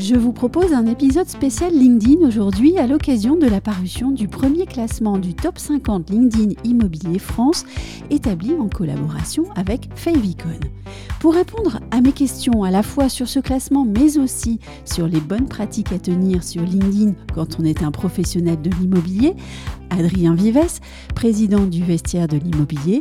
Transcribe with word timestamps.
Je 0.00 0.14
vous 0.14 0.32
propose 0.32 0.72
un 0.72 0.86
épisode 0.86 1.28
spécial 1.28 1.72
LinkedIn 1.72 2.24
aujourd'hui 2.24 2.78
à 2.78 2.86
l'occasion 2.86 3.34
de 3.36 3.48
la 3.48 3.60
parution 3.60 4.12
du 4.12 4.28
premier 4.28 4.64
classement 4.64 5.18
du 5.18 5.34
top 5.34 5.58
50 5.58 6.10
LinkedIn 6.10 6.54
Immobilier 6.62 7.18
France 7.18 7.64
établi 8.08 8.54
en 8.54 8.68
collaboration 8.68 9.44
avec 9.56 9.88
Favicon. 9.96 10.50
Pour 11.18 11.34
répondre 11.34 11.80
à 11.90 12.00
mes 12.00 12.12
questions 12.12 12.62
à 12.62 12.70
la 12.70 12.84
fois 12.84 13.08
sur 13.08 13.26
ce 13.26 13.40
classement 13.40 13.84
mais 13.84 14.18
aussi 14.18 14.60
sur 14.84 15.08
les 15.08 15.20
bonnes 15.20 15.48
pratiques 15.48 15.92
à 15.92 15.98
tenir 15.98 16.44
sur 16.44 16.62
LinkedIn 16.62 17.14
quand 17.34 17.58
on 17.58 17.64
est 17.64 17.82
un 17.82 17.90
professionnel 17.90 18.62
de 18.62 18.70
l'immobilier, 18.70 19.34
Adrien 19.90 20.34
Vives, 20.34 20.80
président 21.16 21.66
du 21.66 21.82
vestiaire 21.82 22.28
de 22.28 22.36
l'immobilier, 22.36 23.00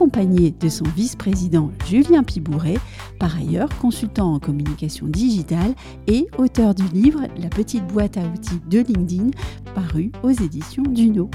accompagné 0.00 0.54
de 0.58 0.70
son 0.70 0.84
vice-président 0.96 1.70
Julien 1.86 2.22
Pibouret, 2.22 2.78
par 3.18 3.36
ailleurs 3.36 3.68
consultant 3.80 4.32
en 4.32 4.38
communication 4.38 5.06
digitale 5.06 5.74
et 6.06 6.26
auteur 6.38 6.74
du 6.74 6.84
livre 6.88 7.20
La 7.36 7.50
petite 7.50 7.86
boîte 7.86 8.16
à 8.16 8.22
outils 8.22 8.62
de 8.70 8.78
LinkedIn, 8.78 9.30
paru 9.74 10.10
aux 10.22 10.30
éditions 10.30 10.84
Duno. 10.84 11.28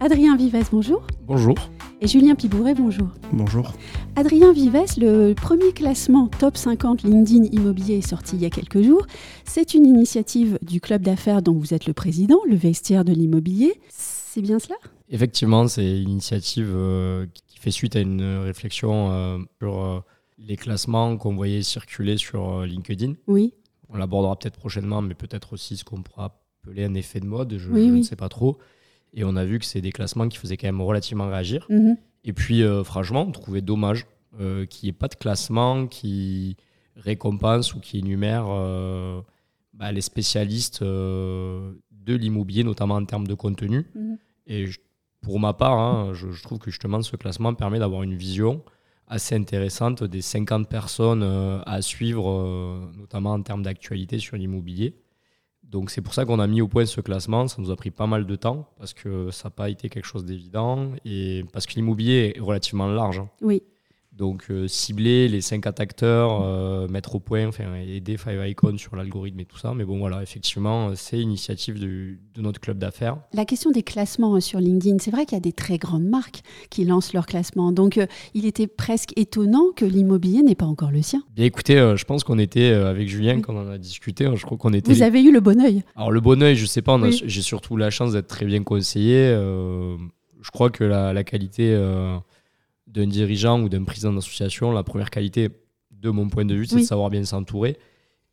Adrien 0.00 0.36
Vives, 0.36 0.66
bonjour. 0.72 1.06
Bonjour. 1.28 1.54
Et 2.00 2.08
Julien 2.08 2.34
Pibouret, 2.34 2.74
bonjour. 2.74 3.06
Bonjour. 3.32 3.72
Adrien 4.16 4.52
Vives, 4.52 4.98
le 4.98 5.34
premier 5.34 5.72
classement 5.72 6.26
Top 6.40 6.56
50 6.56 7.04
LinkedIn 7.04 7.44
Immobilier 7.52 7.98
est 7.98 8.08
sorti 8.08 8.34
il 8.34 8.42
y 8.42 8.46
a 8.46 8.50
quelques 8.50 8.82
jours. 8.82 9.06
C'est 9.44 9.74
une 9.74 9.86
initiative 9.86 10.58
du 10.62 10.80
club 10.80 11.02
d'affaires 11.02 11.40
dont 11.40 11.54
vous 11.54 11.72
êtes 11.72 11.86
le 11.86 11.92
président, 11.92 12.40
le 12.48 12.56
vestiaire 12.56 13.04
de 13.04 13.12
l'immobilier. 13.12 13.80
C'est 13.90 14.42
bien 14.42 14.58
cela? 14.58 14.74
Effectivement, 15.10 15.66
c'est 15.68 16.02
une 16.02 16.10
initiative 16.10 16.70
euh, 16.74 17.26
qui 17.46 17.58
fait 17.58 17.70
suite 17.70 17.96
à 17.96 18.00
une 18.00 18.22
réflexion 18.44 19.10
euh, 19.10 19.38
sur 19.58 19.82
euh, 19.82 20.00
les 20.38 20.56
classements 20.56 21.16
qu'on 21.16 21.34
voyait 21.34 21.62
circuler 21.62 22.16
sur 22.18 22.62
LinkedIn. 22.62 23.14
Oui. 23.26 23.54
On 23.88 23.96
l'abordera 23.96 24.36
peut-être 24.38 24.58
prochainement, 24.58 25.00
mais 25.00 25.14
peut-être 25.14 25.54
aussi 25.54 25.76
ce 25.78 25.84
qu'on 25.84 26.02
pourra 26.02 26.36
appeler 26.62 26.84
un 26.84 26.94
effet 26.94 27.20
de 27.20 27.26
mode, 27.26 27.56
je, 27.56 27.70
Oui, 27.70 27.86
je 27.88 27.92
oui. 27.92 27.98
ne 28.00 28.02
sais 28.02 28.16
pas 28.16 28.28
trop. 28.28 28.58
Et 29.14 29.24
on 29.24 29.34
a 29.36 29.44
vu 29.46 29.58
que 29.58 29.64
c'est 29.64 29.80
des 29.80 29.92
classements 29.92 30.28
qui 30.28 30.36
faisaient 30.36 30.58
quand 30.58 30.68
même 30.68 30.82
relativement 30.82 31.26
réagir. 31.28 31.66
Mhm. 31.70 31.96
Et 32.24 32.32
puis, 32.34 32.62
franchement, 32.84 33.22
on 33.26 33.32
trouvait 33.32 33.62
dommage 33.62 34.06
qu'il 34.36 34.84
n'y 34.84 34.88
ait 34.90 34.92
pas 34.92 35.08
de 35.08 35.14
classement 35.14 35.86
qui 35.86 36.56
récompense 36.96 37.72
ou 37.74 37.80
qui 37.80 37.98
énumère 38.00 38.44
bah, 39.72 39.90
les 39.92 40.02
spécialistes 40.02 40.82
de 40.82 41.72
l'immobilier, 42.06 42.64
notamment 42.64 42.96
en 42.96 43.04
termes 43.06 43.26
de 43.26 43.34
contenu. 43.34 43.86
Mhm. 43.94 44.18
Et 44.46 44.66
je- 44.66 44.80
pour 45.20 45.40
ma 45.40 45.52
part, 45.52 45.78
hein, 45.78 46.12
je, 46.14 46.42
trouve 46.42 46.58
que 46.58 46.70
justement 46.70 47.02
ce 47.02 47.16
classement 47.16 47.54
permet 47.54 47.78
d'avoir 47.78 48.02
une 48.02 48.14
vision 48.14 48.62
assez 49.06 49.34
intéressante 49.34 50.04
des 50.04 50.20
50 50.20 50.68
personnes 50.68 51.22
euh, 51.22 51.60
à 51.64 51.80
suivre, 51.82 52.30
euh, 52.30 52.90
notamment 52.96 53.32
en 53.32 53.42
termes 53.42 53.62
d'actualité 53.62 54.18
sur 54.18 54.36
l'immobilier. 54.36 54.94
Donc 55.62 55.90
c'est 55.90 56.00
pour 56.00 56.14
ça 56.14 56.24
qu'on 56.24 56.38
a 56.38 56.46
mis 56.46 56.60
au 56.60 56.68
point 56.68 56.86
ce 56.86 57.00
classement. 57.00 57.46
Ça 57.48 57.60
nous 57.60 57.70
a 57.70 57.76
pris 57.76 57.90
pas 57.90 58.06
mal 58.06 58.26
de 58.26 58.36
temps 58.36 58.70
parce 58.78 58.94
que 58.94 59.30
ça 59.30 59.48
n'a 59.48 59.50
pas 59.50 59.68
été 59.68 59.88
quelque 59.88 60.06
chose 60.06 60.24
d'évident 60.24 60.92
et 61.04 61.44
parce 61.52 61.66
que 61.66 61.74
l'immobilier 61.74 62.34
est 62.36 62.40
relativement 62.40 62.86
large. 62.86 63.18
hein. 63.18 63.28
Oui. 63.42 63.62
Donc 64.18 64.46
euh, 64.50 64.66
cibler 64.66 65.28
les 65.28 65.40
50 65.40 65.78
acteurs, 65.78 66.42
euh, 66.42 66.88
mettre 66.88 67.14
au 67.14 67.20
point, 67.20 67.46
enfin, 67.46 67.72
aider 67.76 68.16
Five 68.16 68.44
Icon 68.48 68.76
sur 68.76 68.96
l'algorithme 68.96 69.38
et 69.38 69.44
tout 69.44 69.58
ça. 69.58 69.72
Mais 69.76 69.84
bon 69.84 69.98
voilà, 69.98 70.22
effectivement, 70.24 70.90
c'est 70.96 71.16
l'initiative 71.18 71.78
du- 71.78 72.20
de 72.34 72.42
notre 72.42 72.58
club 72.60 72.78
d'affaires. 72.78 73.18
La 73.32 73.44
question 73.44 73.70
des 73.70 73.84
classements 73.84 74.34
euh, 74.34 74.40
sur 74.40 74.58
LinkedIn, 74.58 74.96
c'est 74.98 75.12
vrai 75.12 75.24
qu'il 75.24 75.36
y 75.36 75.40
a 75.40 75.40
des 75.40 75.52
très 75.52 75.78
grandes 75.78 76.04
marques 76.08 76.40
qui 76.68 76.84
lancent 76.84 77.12
leur 77.12 77.26
classement. 77.26 77.70
Donc, 77.70 77.96
euh, 77.96 78.06
il 78.34 78.44
était 78.44 78.66
presque 78.66 79.12
étonnant 79.16 79.66
que 79.76 79.84
l'immobilier 79.84 80.42
n'ait 80.42 80.56
pas 80.56 80.66
encore 80.66 80.90
le 80.90 81.00
sien. 81.02 81.22
Bien 81.36 81.44
écoutez, 81.44 81.78
euh, 81.78 81.96
je 81.96 82.04
pense 82.04 82.24
qu'on 82.24 82.38
était 82.40 82.72
euh, 82.72 82.90
avec 82.90 83.08
Julien 83.08 83.36
Oui. 83.36 83.42
quand 83.42 83.54
on 83.54 83.68
en 83.68 83.70
a 83.70 83.78
discuté. 83.78 84.26
hein, 84.26 84.34
je 84.34 84.44
crois 84.44 84.58
qu'on 84.58 84.72
était. 84.72 84.92
Vous 84.92 85.02
avez 85.02 85.22
eu 85.22 85.32
le 85.32 85.38
bon 85.40 85.60
œil. 85.64 85.84
Alors 85.94 86.10
le 86.10 86.20
bon 86.20 86.42
oeil, 86.42 86.56
je 86.56 86.66
sais 86.66 86.82
pas, 86.82 86.98
Oui. 86.98 87.22
j'ai 87.24 87.42
surtout 87.42 87.76
la 87.76 87.90
chance 87.90 88.14
d'être 88.14 88.26
très 88.26 88.46
bien 88.46 88.64
conseillé. 88.64 89.16
euh, 89.18 89.96
je 90.42 90.50
crois 90.50 90.70
que 90.70 90.82
la, 90.84 91.12
la 91.12 91.24
qualité 91.24 91.72
euh, 91.74 92.16
d'un 92.88 93.06
dirigeant 93.06 93.60
ou 93.62 93.68
d'un 93.68 93.84
président 93.84 94.12
d'association, 94.12 94.72
la 94.72 94.82
première 94.82 95.10
qualité, 95.10 95.48
de 95.92 96.10
mon 96.10 96.28
point 96.28 96.44
de 96.44 96.54
vue, 96.54 96.66
c'est 96.66 96.76
Oui. 96.76 96.82
de 96.82 96.86
savoir 96.86 97.10
bien 97.10 97.24
s'entourer. 97.24 97.76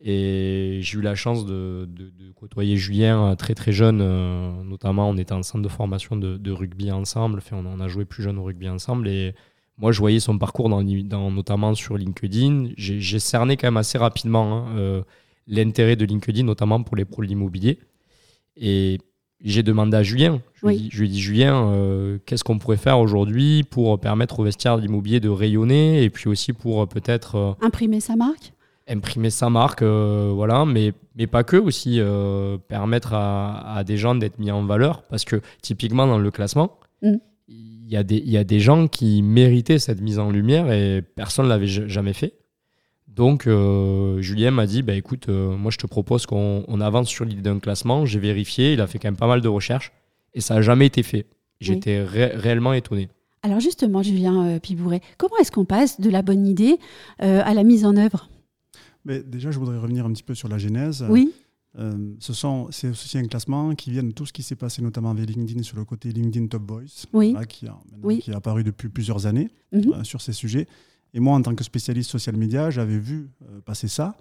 Et 0.00 0.80
j'ai 0.82 0.98
eu 0.98 1.02
la 1.02 1.14
chance 1.14 1.46
de, 1.46 1.88
de- 1.90 2.10
de 2.10 2.30
côtoyer 2.32 2.76
Julien 2.76 3.30
euh, 3.32 3.34
très 3.34 3.54
très 3.54 3.72
jeune, 3.72 4.00
euh, 4.02 4.62
notamment 4.62 5.08
on 5.08 5.16
était 5.16 5.32
en 5.32 5.42
centre 5.42 5.62
de 5.64 5.68
formation 5.68 6.16
de, 6.16 6.36
de 6.36 6.52
rugby 6.52 6.90
ensemble, 6.92 7.38
enfin, 7.38 7.56
on, 7.56 7.66
on 7.66 7.80
a 7.80 7.88
joué 7.88 8.04
plus 8.04 8.22
jeune 8.22 8.38
au 8.38 8.44
rugby 8.44 8.68
ensemble. 8.68 9.08
Et 9.08 9.34
moi 9.78 9.92
je 9.92 9.98
voyais 10.00 10.20
son 10.20 10.36
parcours, 10.38 10.68
dans, 10.68 10.82
dans- 10.82 11.30
notamment 11.30 11.74
sur 11.74 11.96
LinkedIn. 11.96 12.70
J'ai 12.76 13.00
j'ai 13.00 13.18
cerné 13.18 13.56
quand 13.56 13.68
même 13.68 13.78
assez 13.78 13.96
rapidement 13.98 14.66
hein, 14.68 14.76
euh, 14.78 15.02
l'intérêt 15.46 15.96
de 15.96 16.04
LinkedIn, 16.04 16.44
notamment 16.44 16.82
pour 16.82 16.94
les 16.96 17.06
pros 17.06 17.22
de 17.22 17.28
l'immobilier. 17.28 17.78
Et 18.58 18.98
j'ai 19.44 19.62
demandé 19.62 19.96
à 19.96 20.02
Julien, 20.02 20.40
je, 20.54 20.66
lui 20.66 20.74
ai 20.74 20.76
Oui. 20.76 20.82
dit- 20.84 20.88
je 20.92 20.98
lui 21.00 21.06
ai 21.06 21.10
dit, 21.10 21.20
Julien, 21.20 21.68
euh, 21.72 22.18
qu'est-ce 22.26 22.42
qu'on 22.44 22.58
pourrait 22.58 22.76
faire 22.76 22.98
aujourd'hui 22.98 23.62
pour 23.64 23.98
permettre 24.00 24.40
au 24.40 24.44
vestiaire 24.44 24.76
de 24.76 24.82
l'immobilier 24.82 25.20
de 25.20 25.28
rayonner 25.28 26.02
et 26.02 26.10
puis 26.10 26.28
aussi 26.28 26.52
pour 26.52 26.82
euh, 26.82 26.86
peut-être 26.86 27.34
euh, 27.36 27.52
Imprimer 27.60 28.00
sa 28.00 28.16
marque 28.16 28.52
imprimer 28.88 29.30
sa 29.30 29.50
marque, 29.50 29.82
euh, 29.82 30.30
voilà, 30.32 30.64
mais, 30.64 30.92
mais 31.16 31.26
pas 31.26 31.42
que 31.42 31.56
aussi, 31.56 32.00
permettre 32.68 33.14
à, 33.14 33.76
à 33.76 33.82
des 33.82 33.96
gens 33.96 34.14
d'être 34.14 34.38
mis 34.38 34.52
en 34.52 34.64
valeur. 34.64 35.02
Parce 35.10 35.24
que 35.24 35.40
typiquement 35.60 36.06
dans 36.06 36.18
le 36.18 36.30
classement, 36.30 36.78
Mm. 37.02 37.14
il 37.48 37.88
y, 37.92 37.96
a 37.96 38.04
des- 38.04 38.22
il 38.24 38.30
y 38.30 38.36
a 38.36 38.44
des 38.44 38.60
gens 38.60 38.86
qui 38.86 39.22
méritaient 39.22 39.80
cette 39.80 40.00
mise 40.00 40.18
en 40.20 40.30
lumière 40.30 40.70
et 40.72 41.02
personne 41.02 41.46
ne 41.46 41.50
l'avait 41.50 41.66
ja- 41.66 41.86
jamais 41.88 42.12
fait. 42.12 42.34
Donc 43.16 43.46
euh, 43.46 44.20
Julien 44.20 44.50
m'a 44.50 44.66
dit, 44.66 44.82
bah, 44.82 44.94
écoute, 44.94 45.28
euh, 45.28 45.56
moi 45.56 45.70
je 45.70 45.78
te 45.78 45.86
propose 45.86 46.26
qu'on 46.26 46.64
on 46.68 46.80
avance 46.80 47.08
sur 47.08 47.24
l'idée 47.24 47.40
d'un 47.42 47.58
classement. 47.58 48.04
J'ai 48.04 48.18
vérifié, 48.20 48.74
il 48.74 48.80
a 48.80 48.86
fait 48.86 48.98
quand 48.98 49.08
même 49.08 49.16
pas 49.16 49.26
mal 49.26 49.40
de 49.40 49.48
recherches 49.48 49.90
et 50.34 50.40
ça 50.42 50.54
n'a 50.54 50.62
jamais 50.62 50.86
été 50.86 51.02
fait. 51.02 51.26
J'étais 51.60 52.02
ré- 52.04 52.36
réellement 52.36 52.74
étonné. 52.74 53.08
Alors 53.42 53.60
justement, 53.60 54.02
Julien 54.02 54.46
euh, 54.46 54.58
Pibouret, 54.60 55.00
comment 55.16 55.36
est-ce 55.40 55.50
qu'on 55.50 55.64
passe 55.64 55.98
de 56.00 56.10
la 56.10 56.20
bonne 56.20 56.46
idée 56.46 56.76
euh, 57.22 57.40
à 57.44 57.54
la 57.54 57.64
mise 57.64 57.86
en 57.86 57.96
œuvre? 57.96 58.28
Mais 59.06 59.22
déjà, 59.22 59.50
je 59.50 59.58
voudrais 59.58 59.78
revenir 59.78 60.04
un 60.04 60.12
petit 60.12 60.22
peu 60.24 60.34
sur 60.34 60.48
la 60.48 60.58
genèse. 60.58 61.04
Oui, 61.08 61.32
Euh, 61.78 61.92
ce 62.20 62.32
sont, 62.32 62.68
c'est 62.70 62.88
aussi 62.88 63.18
un 63.18 63.26
classement 63.26 63.74
qui 63.74 63.90
vient 63.90 64.02
de 64.02 64.10
tout 64.12 64.24
ce 64.24 64.32
qui 64.32 64.42
s'est 64.42 64.56
passé, 64.56 64.80
notamment 64.80 65.10
avec 65.10 65.28
LinkedIn 65.28 65.62
sur 65.62 65.76
le 65.76 65.84
côté 65.84 66.08
LinkedIn 66.10 66.46
Top 66.46 66.62
Voice, 66.66 67.04
Oui. 67.12 67.32
voilà, 67.32 67.44
qui, 67.46 67.66
a, 67.66 67.76
maintenant- 67.92 67.98
Oui. 68.02 68.20
qui 68.20 68.30
est 68.30 68.34
apparu 68.34 68.64
depuis 68.64 68.88
plusieurs 68.88 69.26
années 69.26 69.50
Mhm. 69.72 69.92
euh, 69.92 70.02
sur 70.04 70.22
ces 70.22 70.32
sujets. 70.32 70.66
Et 71.14 71.20
moi, 71.20 71.34
en 71.34 71.42
tant 71.42 71.54
que 71.54 71.64
spécialiste 71.64 72.10
social 72.10 72.36
media, 72.36 72.70
j'avais 72.70 72.98
vu 72.98 73.30
euh, 73.42 73.60
passer 73.64 73.88
ça. 73.88 74.16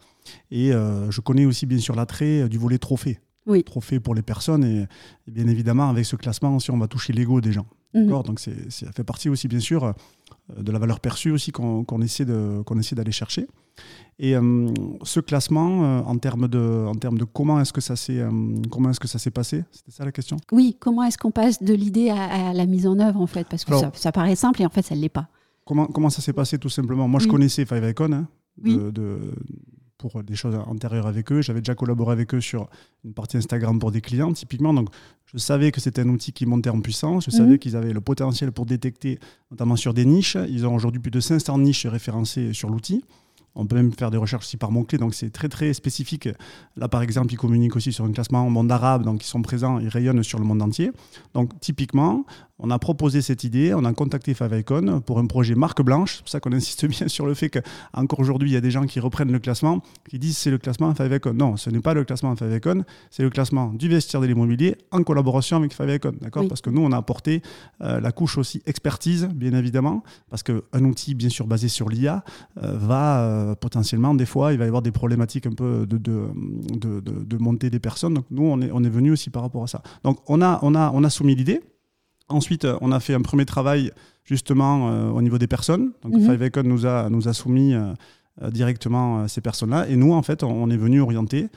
Et 0.52 0.72
euh, 0.74 1.12
je 1.12 1.22
connais 1.22 1.46
aussi 1.46 1.66
bien 1.66 1.80
sûr 1.80 1.96
l'attrait 1.96 2.44
euh, 2.44 2.48
du 2.48 2.58
volet 2.58 2.78
trophée. 2.78 3.20
Oui. 3.48 3.64
Trophée 3.64 4.00
pour 4.00 4.16
les 4.16 4.22
personnes. 4.22 4.64
Et, 4.64 4.88
et 5.28 5.32
bien 5.32 5.48
évidemment, 5.48 5.90
avec 5.90 6.06
ce 6.06 6.16
classement, 6.16 6.56
aussi, 6.56 6.72
on 6.72 6.78
va 6.78 6.88
toucher 6.88 7.14
l'ego 7.14 7.42
des 7.42 7.52
gens. 7.52 7.68
D'accord? 7.94 8.24
Donc, 8.24 8.40
ça 8.42 8.52
fait 8.92 9.04
partie 9.06 9.30
aussi, 9.30 9.48
bien 9.48 9.62
sûr, 9.62 9.94
de 10.58 10.72
la 10.72 10.80
valeur 10.80 11.00
perçue 11.00 11.32
aussi 11.32 11.52
qu'on, 11.52 11.86
qu'on 11.86 12.02
essaie, 12.02 12.26
d'aller 12.26 13.12
chercher. 13.12 13.48
Et 14.20 14.36
euh, 14.36 14.68
ce 15.04 15.20
classement, 15.22 15.84
euh, 15.84 16.02
en 16.02 16.18
termes 16.18 16.48
de, 16.48 16.86
en 16.88 16.96
termes 16.96 17.18
de 17.18 17.24
comment 17.24 17.60
est-ce 17.62 17.72
que 17.72 17.82
ça 17.82 17.96
s'est, 17.96 18.20
euh, 18.20 18.30
comment 18.70 18.90
est-ce 18.90 19.00
que 19.00 19.08
ça 19.08 19.20
s'est 19.20 19.32
passé? 19.32 19.64
C'était 19.72 19.92
ça 19.92 20.04
la 20.06 20.12
question? 20.12 20.38
Oui. 20.52 20.76
Comment 20.80 21.04
est-ce 21.04 21.18
qu'on 21.18 21.32
passe 21.32 21.62
de 21.62 21.74
l'idée 21.74 22.10
à, 22.10 22.50
à 22.50 22.54
la 22.54 22.66
mise 22.66 22.88
en 22.88 23.00
œuvre 23.00 23.22
en 23.22 23.28
fait? 23.28 23.48
Parce 23.48 23.64
que 23.64 23.72
Alors- 23.72 23.82
ça, 23.82 23.92
ça 23.94 24.12
paraît 24.12 24.36
simple 24.36 24.62
et 24.62 24.66
en 24.66 24.70
fait, 24.70 24.82
ça 24.82 24.96
ne 24.96 25.02
l'est 25.02 25.10
pas. 25.10 25.28
Comment, 25.66 25.88
comment 25.88 26.10
ça 26.10 26.22
s'est 26.22 26.34
passé 26.34 26.58
tout 26.58 26.70
simplement? 26.70 27.08
Moi, 27.08 27.20
je 27.20 27.26
Oui. 27.26 27.32
connaissais 27.32 27.66
Five 27.66 27.84
Icon 27.90 28.14
hein, 28.14 28.28
de- 28.58 28.70
Oui. 28.86 28.92
de- 28.94 29.20
pour 29.98 30.22
des 30.24 30.36
choses 30.36 30.56
antérieures 30.68 31.08
avec 31.08 31.32
eux. 31.32 31.42
J'avais 31.42 31.62
déjà 31.62 31.74
collaboré 31.74 32.12
avec 32.12 32.34
eux 32.36 32.42
sur 32.42 32.68
une 33.06 33.14
partie 33.14 33.38
Instagram 33.38 33.80
pour 33.80 33.92
des 33.92 34.02
clients, 34.02 34.32
typiquement. 34.34 34.74
Donc, 34.74 34.90
je 35.26 35.38
savais 35.38 35.72
que 35.72 35.80
c'était 35.82 36.02
un 36.02 36.10
outil 36.10 36.32
qui 36.34 36.46
montait 36.46 36.70
en 36.70 36.82
puissance. 36.82 37.26
Je 37.26 37.32
savais 37.32 37.58
qu'ils 37.60 37.76
avaient 37.76 37.94
le 37.94 38.02
potentiel 38.02 38.52
pour 38.52 38.66
détecter, 38.66 39.20
notamment 39.52 39.78
sur 39.78 39.94
des 39.94 40.06
niches. 40.06 40.38
Ils 40.50 40.68
ont 40.68 40.76
aujourd'hui 40.76 41.00
plus 41.02 41.12
de 41.12 41.20
500 41.22 41.58
niches 41.60 41.88
référencées 41.88 42.54
sur 42.54 42.70
l'outil. 42.70 43.04
On 43.58 43.66
peut 43.66 43.78
même 43.78 43.94
faire 43.94 44.12
des 44.12 44.18
recherches 44.18 44.44
aussi 44.46 44.58
par 44.58 44.70
mots-clés, 44.70 44.98
donc 44.98 45.14
c'est 45.16 45.30
très 45.30 45.48
très 45.48 45.74
spécifique. 45.74 46.28
Là, 46.76 46.90
par 46.90 47.02
exemple, 47.02 47.34
ils 47.34 47.38
communiquent 47.38 47.78
aussi 47.78 47.94
sur 47.94 48.04
un 48.04 48.12
classement 48.12 48.46
au 48.46 48.50
monde 48.50 48.70
arabe, 48.70 49.04
donc 49.04 49.24
ils 49.24 49.28
sont 49.28 49.42
présents, 49.42 49.80
ils 49.80 49.88
rayonnent 49.88 50.24
sur 50.24 50.40
le 50.40 50.46
monde 50.46 50.62
entier. 50.62 50.92
Donc, 51.34 51.58
typiquement, 51.62 52.26
on 52.60 52.72
a 52.72 52.80
proposé 52.80 53.22
cette 53.22 53.44
idée, 53.44 53.74
on 53.74 53.84
a 53.84 53.94
contacté 53.94 54.34
Favicon 54.34 55.02
pour 55.02 55.20
un 55.20 55.26
projet 55.26 55.56
marque 55.56 55.82
blanche. 55.82 56.16
C'est 56.16 56.22
pour 56.22 56.30
ça 56.30 56.40
qu'on 56.40 56.52
insiste 56.54 56.86
bien 56.86 57.08
sur 57.08 57.26
le 57.26 57.34
fait 57.34 57.50
qu'encore 57.50 58.20
aujourd'hui, 58.20 58.50
il 58.50 58.54
y 58.54 58.58
a 58.58 58.62
des 58.62 58.72
gens 58.72 58.86
qui 58.86 59.00
reprennent 59.00 59.32
le 59.32 59.40
classement, 59.40 59.82
qui 60.10 60.20
disent 60.20 60.38
c'est 60.38 60.52
le 60.52 60.58
classement 60.58 60.94
Favicon. 60.96 61.34
Non, 61.34 61.58
ce 61.58 61.70
n'est 61.70 61.82
pas 61.82 61.94
le 61.94 62.06
classement 62.06 62.36
Favicon, 62.36 62.84
c'est 63.12 63.24
le 63.24 63.30
classement 63.30 63.74
du 63.74 63.90
vestiaire 63.90 64.22
de 64.22 64.28
l'immobilier 64.28 64.78
en 64.92 65.04
collaboration 65.04 65.58
avec 65.58 65.74
Favicon. 65.74 66.14
D'accord 66.22 66.48
Parce 66.48 66.62
que 66.62 66.70
nous, 66.70 66.82
on 66.82 66.92
a 66.92 66.98
apporté 66.98 67.42
euh, 67.82 68.00
la 68.00 68.12
couche 68.12 68.38
aussi 68.38 68.62
expertise, 68.66 69.28
bien 69.34 69.54
évidemment, 69.54 70.04
parce 70.30 70.44
qu'un 70.44 70.86
outil, 70.86 71.14
bien 71.14 71.30
sûr, 71.30 71.48
basé 71.48 71.68
sur 71.68 71.90
l'IA, 71.90 72.24
euh, 72.64 72.78
va 72.78 73.20
euh, 73.20 73.56
potentiellement, 73.56 74.16
des 74.16 74.26
fois, 74.26 74.54
il 74.54 74.60
va 74.60 74.66
y 74.66 74.68
avoir 74.68 74.82
des 74.82 74.92
problématiques 74.92 75.46
un 75.46 75.52
peu 75.52 75.86
de, 75.86 75.98
de, 75.98 76.30
de, 76.78 77.02
de 77.02 77.38
montée 77.38 77.70
des 77.70 77.80
personnes. 77.80 78.14
Donc, 78.14 78.26
nous, 78.32 78.44
on 78.44 78.62
est, 78.62 78.72
on 78.72 78.84
est 78.84 78.90
venu 78.90 79.12
aussi 79.12 79.30
par 79.30 79.42
rapport 79.42 79.64
à 79.64 79.68
ça. 79.68 79.82
Donc, 80.04 80.20
on 80.28 80.42
a, 80.42 80.60
on 80.62 80.74
a, 80.74 80.92
on 80.94 81.04
a 81.04 81.10
soumis 81.10 81.36
l'idée. 81.36 81.62
Ensuite, 82.28 82.68
on 82.82 82.92
a 82.92 83.00
fait 83.00 83.14
un 83.14 83.22
premier 83.22 83.46
travail 83.46 83.92
justement 84.24 84.90
euh, 84.90 85.10
au 85.10 85.22
niveau 85.22 85.38
des 85.38 85.48
personnes. 85.48 85.92
Donc, 86.04 86.14
mmh. 86.14 86.62
nous 86.64 86.86
a, 86.86 87.10
nous 87.10 87.28
a 87.28 87.34
soumis 87.34 87.74
euh, 87.74 87.94
euh, 88.42 88.50
directement 88.50 89.28
ces 89.28 89.42
personnes-là. 89.42 89.88
Et 89.88 89.96
nous, 89.96 90.14
en 90.14 90.24
fait, 90.24 90.44
on, 90.44 90.70
est 90.70 90.78
venu 90.78 91.02
orienter 91.02 91.50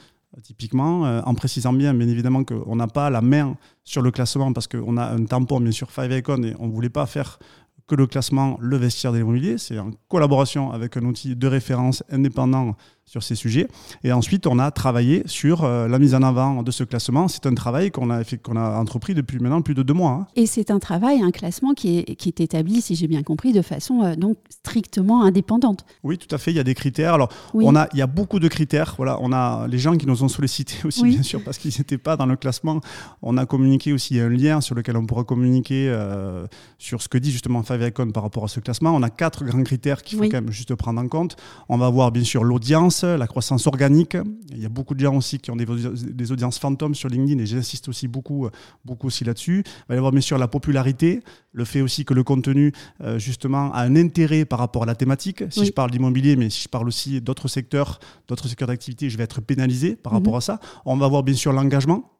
typiquement, 0.42 1.04
en 1.26 1.34
précisant 1.34 1.72
bien, 1.72 1.94
bien 1.94 2.06
évidemment, 2.06 2.44
qu'on 2.44 2.76
n'a 2.76 2.86
pas 2.86 3.08
la 3.08 3.22
main 3.22 3.56
sur 3.82 4.02
le 4.02 4.10
classement 4.10 4.52
parce 4.52 4.68
qu'on 4.68 4.98
a 4.98 5.06
un 5.06 5.24
tampon, 5.24 5.58
bien 5.58 5.72
sûr, 5.72 5.90
Five 5.90 6.12
Icon 6.12 6.42
et 6.42 6.54
on 6.58 6.66
ne 6.66 6.72
voulait 6.72 6.90
pas 6.90 7.06
faire 7.06 7.38
que 7.86 7.94
le 7.94 8.06
classement 8.06 8.58
Le 8.60 8.76
Vestiaire 8.76 9.12
de 9.12 9.16
l'immobilier. 9.16 9.56
C'est 9.56 9.78
en 9.78 9.90
collaboration 10.08 10.70
avec 10.70 10.98
un 10.98 11.04
outil 11.06 11.34
de 11.34 11.46
référence 11.46 12.04
indépendant 12.10 12.76
sur 13.08 13.22
ces 13.22 13.34
sujets. 13.34 13.68
Et 14.04 14.12
ensuite, 14.12 14.46
on 14.46 14.58
a 14.58 14.70
travaillé 14.70 15.22
sur 15.24 15.64
euh, 15.64 15.88
la 15.88 15.98
mise 15.98 16.14
en 16.14 16.22
avant 16.22 16.62
de 16.62 16.70
ce 16.70 16.84
classement. 16.84 17.26
C'est 17.26 17.46
un 17.46 17.54
travail 17.54 17.90
qu'on 17.90 18.10
a, 18.10 18.22
qu'on 18.42 18.56
a 18.56 18.78
entrepris 18.78 19.14
depuis 19.14 19.38
maintenant 19.38 19.62
plus 19.62 19.74
de 19.74 19.82
deux 19.82 19.94
mois. 19.94 20.10
Hein. 20.10 20.26
Et 20.36 20.46
c'est 20.46 20.70
un 20.70 20.78
travail, 20.78 21.22
un 21.22 21.30
classement 21.30 21.72
qui 21.72 21.98
est, 21.98 22.16
qui 22.16 22.28
est 22.28 22.40
établi, 22.40 22.82
si 22.82 22.94
j'ai 22.94 23.06
bien 23.06 23.22
compris, 23.22 23.52
de 23.52 23.62
façon 23.62 24.02
euh, 24.02 24.14
donc 24.14 24.36
strictement 24.50 25.24
indépendante. 25.24 25.86
Oui, 26.04 26.18
tout 26.18 26.32
à 26.34 26.38
fait. 26.38 26.50
Il 26.50 26.56
y 26.56 26.60
a 26.60 26.64
des 26.64 26.74
critères. 26.74 27.14
Alors, 27.14 27.30
on 27.54 27.74
a, 27.74 27.88
il 27.94 27.98
y 27.98 28.02
a 28.02 28.06
beaucoup 28.06 28.40
de 28.40 28.48
critères. 28.48 28.94
Voilà, 28.98 29.16
on 29.20 29.32
a 29.32 29.66
les 29.68 29.78
gens 29.78 29.96
qui 29.96 30.06
nous 30.06 30.22
ont 30.22 30.28
sollicités 30.28 30.76
aussi, 30.84 31.04
bien 31.04 31.22
sûr, 31.22 31.42
parce 31.42 31.56
qu'ils 31.56 31.72
n'étaient 31.78 31.98
pas 31.98 32.16
dans 32.16 32.26
le 32.26 32.36
classement. 32.36 32.80
On 33.22 33.38
a 33.38 33.46
communiqué 33.46 33.94
aussi 33.94 34.20
un 34.20 34.28
lien 34.28 34.60
sur 34.60 34.74
lequel 34.74 34.98
on 34.98 35.06
pourra 35.06 35.24
communiquer 35.24 35.88
euh, 35.88 36.46
sur 36.78 37.00
ce 37.00 37.08
que 37.08 37.16
dit 37.16 37.32
justement 37.32 37.62
Favicon 37.62 38.10
par 38.10 38.22
rapport 38.22 38.44
à 38.44 38.48
ce 38.48 38.60
classement. 38.60 38.90
On 38.94 39.02
a 39.02 39.10
quatre 39.10 39.44
grands 39.44 39.62
critères 39.62 40.02
qu'il 40.02 40.18
faut 40.18 40.24
quand 40.24 40.42
même 40.42 40.52
juste 40.52 40.74
prendre 40.74 41.00
en 41.00 41.08
compte. 41.08 41.36
On 41.70 41.78
va 41.78 41.88
voir 41.88 42.12
bien 42.12 42.24
sûr 42.24 42.44
l'audience 42.44 42.97
la 43.02 43.26
croissance 43.26 43.66
organique. 43.66 44.16
Il 44.50 44.58
y 44.58 44.66
a 44.66 44.68
beaucoup 44.68 44.94
de 44.94 45.00
gens 45.00 45.16
aussi 45.16 45.38
qui 45.38 45.50
ont 45.50 45.56
des, 45.56 46.32
audiences 46.32 46.58
fantômes 46.58 46.94
sur 46.94 47.08
LinkedIn 47.08 47.40
et 47.42 47.46
j'insiste 47.46 47.88
aussi 47.88 48.08
beaucoup, 48.08 48.48
beaucoup 48.84 49.06
aussi 49.08 49.24
là-dessus. 49.24 49.62
Il 49.66 49.84
va 49.88 49.94
y 49.94 49.98
avoir 49.98 50.12
bien 50.12 50.20
sûr 50.20 50.38
la 50.38 50.48
popularité, 50.48 51.22
le 51.52 51.64
fait 51.64 51.80
aussi 51.80 52.04
que 52.04 52.14
le 52.14 52.22
contenu 52.22 52.72
euh, 53.02 53.18
justement 53.18 53.72
a 53.72 53.82
un 53.82 53.96
intérêt 53.96 54.44
par 54.44 54.58
rapport 54.58 54.82
à 54.82 54.86
la 54.86 54.94
thématique. 54.94 55.44
Si 55.50 55.64
je 55.64 55.72
parle 55.72 55.90
d'immobilier, 55.90 56.36
mais 56.36 56.50
si 56.50 56.62
je 56.62 56.68
parle 56.68 56.88
aussi 56.88 57.20
d'autres 57.20 57.48
secteurs, 57.48 58.00
d'autres 58.26 58.48
secteurs 58.48 58.68
d'activité, 58.68 59.10
je 59.10 59.16
vais 59.16 59.24
être 59.24 59.40
pénalisé 59.40 59.96
par 59.96 60.12
rapport 60.12 60.34
mhm. 60.34 60.38
à 60.38 60.42
ça. 60.42 60.60
On 60.84 60.96
va 60.96 61.08
voir 61.08 61.22
bien 61.22 61.34
sûr 61.34 61.52
l'engagement. 61.52 62.10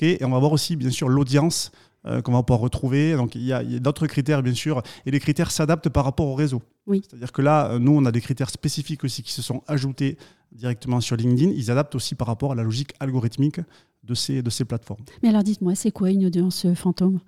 et 0.00 0.18
on 0.24 0.30
va 0.30 0.38
voir 0.38 0.52
aussi 0.52 0.76
bien 0.76 0.90
sûr 0.90 1.08
l'audience 1.08 1.70
euh, 2.06 2.20
qu'on 2.20 2.32
va 2.32 2.42
pouvoir 2.42 2.60
retrouver. 2.60 3.14
Donc 3.14 3.34
il 3.34 3.44
y 3.44 3.52
a, 3.52 3.62
d'autres 3.80 4.06
critères 4.06 4.42
bien 4.42 4.52
sûr, 4.52 4.82
et 5.06 5.10
les 5.10 5.20
critères 5.20 5.50
s'adaptent 5.50 5.88
par 5.88 6.04
rapport 6.04 6.26
au 6.26 6.34
réseau. 6.34 6.62
Oui. 6.86 7.02
C'est-à-dire 7.08 7.32
que 7.32 7.40
là, 7.40 7.70
euh, 7.70 7.78
nous, 7.78 7.92
on 7.92 8.04
a 8.04 8.12
des 8.12 8.20
critères 8.20 8.50
spécifiques 8.50 9.04
aussi 9.04 9.22
qui 9.22 9.32
se 9.32 9.40
sont 9.40 9.62
ajoutés 9.66 10.18
directement 10.52 11.00
sur 11.00 11.16
LinkedIn. 11.16 11.52
Ils 11.56 11.70
adaptent 11.70 11.94
aussi 11.94 12.14
par 12.14 12.26
rapport 12.26 12.52
à 12.52 12.54
la 12.54 12.62
logique 12.62 12.92
algorithmique 13.00 13.60
de 14.02 14.14
ces, 14.14 14.42
de 14.42 14.50
ces 14.50 14.66
plateformes. 14.66 15.02
Mais 15.22 15.30
alors 15.30 15.42
dites-moi, 15.42 15.74
c'est 15.74 15.92
quoi 15.92 16.10
une 16.10 16.26
audience 16.26 16.66
fantôme? 16.74 17.20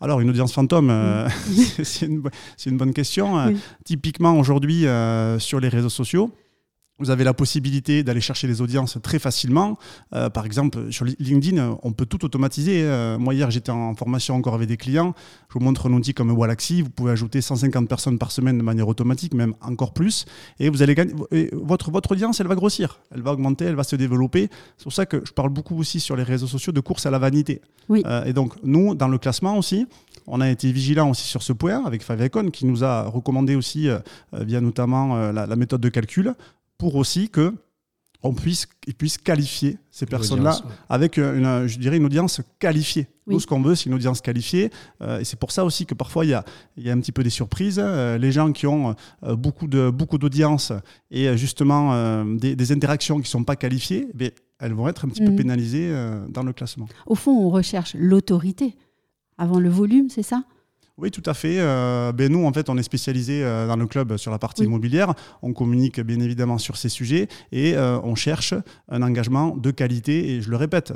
Alors, 0.00 0.20
une 0.20 0.30
audience 0.30 0.52
fantôme, 0.52 0.88
euh, 0.90 1.28
c'est 1.82 2.06
une, 2.06 2.22
une, 2.66 2.76
bonne 2.78 2.94
question. 2.94 3.52
typiquement, 3.84 4.38
aujourd'hui, 4.38 4.86
sur 5.38 5.60
les 5.60 5.68
réseaux 5.68 5.90
sociaux, 5.90 6.30
vous 7.04 7.10
avez 7.10 7.24
la 7.24 7.34
possibilité 7.34 8.02
d'aller 8.02 8.22
chercher 8.22 8.46
les 8.46 8.62
audiences 8.62 8.96
très 9.02 9.18
facilement. 9.18 9.78
Euh, 10.14 10.30
par 10.30 10.46
exemple, 10.46 10.90
sur 10.90 11.04
LinkedIn, 11.04 11.78
on 11.82 11.92
peut 11.92 12.06
tout 12.06 12.24
automatiser. 12.24 12.82
Euh, 12.82 13.18
moi, 13.18 13.34
hier, 13.34 13.50
j'étais 13.50 13.70
en 13.70 13.94
formation 13.94 14.34
encore 14.34 14.54
avec 14.54 14.68
des 14.68 14.78
clients. 14.78 15.14
Je 15.50 15.54
vous 15.58 15.64
montre 15.64 15.90
un 15.90 15.92
outil 15.92 16.14
comme 16.14 16.30
Walaxy. 16.30 16.80
Vous 16.80 16.88
pouvez 16.88 17.12
ajouter 17.12 17.42
150 17.42 17.88
personnes 17.88 18.18
par 18.18 18.32
semaine 18.32 18.56
de 18.56 18.62
manière 18.62 18.88
automatique, 18.88 19.34
même 19.34 19.54
encore 19.60 19.92
plus. 19.92 20.24
Et 20.58 20.70
vous 20.70 20.82
allez 20.82 20.94
gagner. 20.94 21.12
votre, 21.52 21.90
votre 21.90 22.12
audience, 22.12 22.40
elle 22.40 22.46
va 22.46 22.54
grossir. 22.54 23.00
Elle 23.14 23.20
va 23.20 23.32
augmenter, 23.32 23.66
elle 23.66 23.76
va 23.76 23.84
se 23.84 23.96
développer. 23.96 24.48
C'est 24.78 24.84
pour 24.84 24.92
ça 24.94 25.04
que 25.04 25.20
je 25.24 25.32
parle 25.32 25.50
beaucoup 25.50 25.78
aussi 25.78 26.00
sur 26.00 26.16
les 26.16 26.22
réseaux 26.22 26.46
sociaux 26.46 26.72
de 26.72 26.80
course 26.80 27.04
à 27.04 27.10
la 27.10 27.18
vanité. 27.18 27.60
Oui. 27.90 28.02
Euh, 28.06 28.24
et 28.24 28.32
donc, 28.32 28.54
nous, 28.62 28.94
dans 28.94 29.08
le 29.08 29.18
classement 29.18 29.58
aussi, 29.58 29.86
on 30.26 30.40
a 30.40 30.48
été 30.48 30.72
vigilant 30.72 31.10
aussi 31.10 31.26
sur 31.26 31.42
ce 31.42 31.52
point 31.52 31.84
avec 31.84 32.02
Favicon 32.02 32.48
qui 32.48 32.64
nous 32.64 32.82
a 32.82 33.02
recommandé 33.02 33.56
aussi, 33.56 33.90
via 34.32 34.62
notamment 34.62 35.30
la, 35.32 35.46
la 35.46 35.56
méthode 35.56 35.82
de 35.82 35.90
calcul, 35.90 36.34
pour 36.78 36.96
aussi 36.96 37.28
que 37.28 37.54
on 38.24 38.32
puisse, 38.32 38.66
ils 38.86 38.94
puissent 38.94 39.18
qualifier 39.18 39.78
ces 39.90 40.06
personnes-là 40.06 40.58
avec 40.88 41.18
une, 41.18 41.66
je 41.66 41.78
dirais, 41.78 41.98
une 41.98 42.06
audience 42.06 42.40
qualifiée. 42.58 43.06
Nous, 43.26 43.38
ce 43.38 43.46
qu'on 43.46 43.60
veut, 43.60 43.74
c'est 43.74 43.86
une 43.86 43.94
audience 43.94 44.22
qualifiée. 44.22 44.70
Euh, 45.02 45.20
et 45.20 45.24
c'est 45.24 45.38
pour 45.38 45.52
ça 45.52 45.64
aussi 45.64 45.84
que 45.84 45.94
parfois, 45.94 46.24
il 46.24 46.30
y 46.30 46.34
a, 46.34 46.44
y 46.78 46.90
a 46.90 46.92
un 46.92 47.00
petit 47.00 47.12
peu 47.12 47.22
des 47.22 47.30
surprises. 47.30 47.78
Euh, 47.78 48.16
les 48.16 48.32
gens 48.32 48.52
qui 48.52 48.66
ont 48.66 48.94
euh, 49.22 49.36
beaucoup, 49.36 49.66
de, 49.66 49.90
beaucoup 49.90 50.16
d'audience 50.16 50.72
et 51.10 51.36
justement 51.36 52.24
des, 52.24 52.72
interactions 52.72 53.16
qui 53.16 53.22
ne 53.22 53.28
sont 53.28 53.44
pas 53.44 53.56
qualifiées, 53.56 54.08
eh 54.18 54.34
elles 54.58 54.72
vont 54.72 54.88
être 54.88 55.04
un 55.04 55.08
petit 55.08 55.22
peu 55.22 55.32
mm. 55.32 55.36
pénalisées 55.36 55.94
dans 56.30 56.42
le 56.42 56.54
classement. 56.54 56.88
Au 57.06 57.14
fond, 57.14 57.32
on 57.32 57.50
recherche 57.50 57.94
l'autorité 57.94 58.74
avant 59.36 59.60
le 59.60 59.68
volume, 59.68 60.08
c'est 60.08 60.22
ça? 60.22 60.44
Oui, 60.96 61.10
tout 61.10 61.22
à 61.26 61.34
fait. 61.34 61.56
Euh, 61.58 62.12
ben 62.12 62.30
nous, 62.30 62.46
en 62.46 62.52
fait, 62.52 62.68
on 62.68 62.78
est 62.78 62.82
spécialisé 62.84 63.42
euh, 63.42 63.66
dans 63.66 63.74
le 63.74 63.86
club 63.88 64.16
sur 64.16 64.30
la 64.30 64.38
partie 64.38 64.62
immobilière. 64.62 65.12
On 65.42 65.52
communique 65.52 66.00
bien 66.00 66.20
évidemment 66.20 66.56
sur 66.56 66.76
ces 66.76 66.88
sujets 66.88 67.26
et 67.50 67.74
euh, 67.74 67.98
on 68.04 68.14
cherche 68.14 68.54
un 68.88 69.02
engagement 69.02 69.56
de 69.56 69.72
qualité. 69.72 70.30
Et 70.30 70.40
je 70.40 70.50
le 70.50 70.56
répète, 70.56 70.92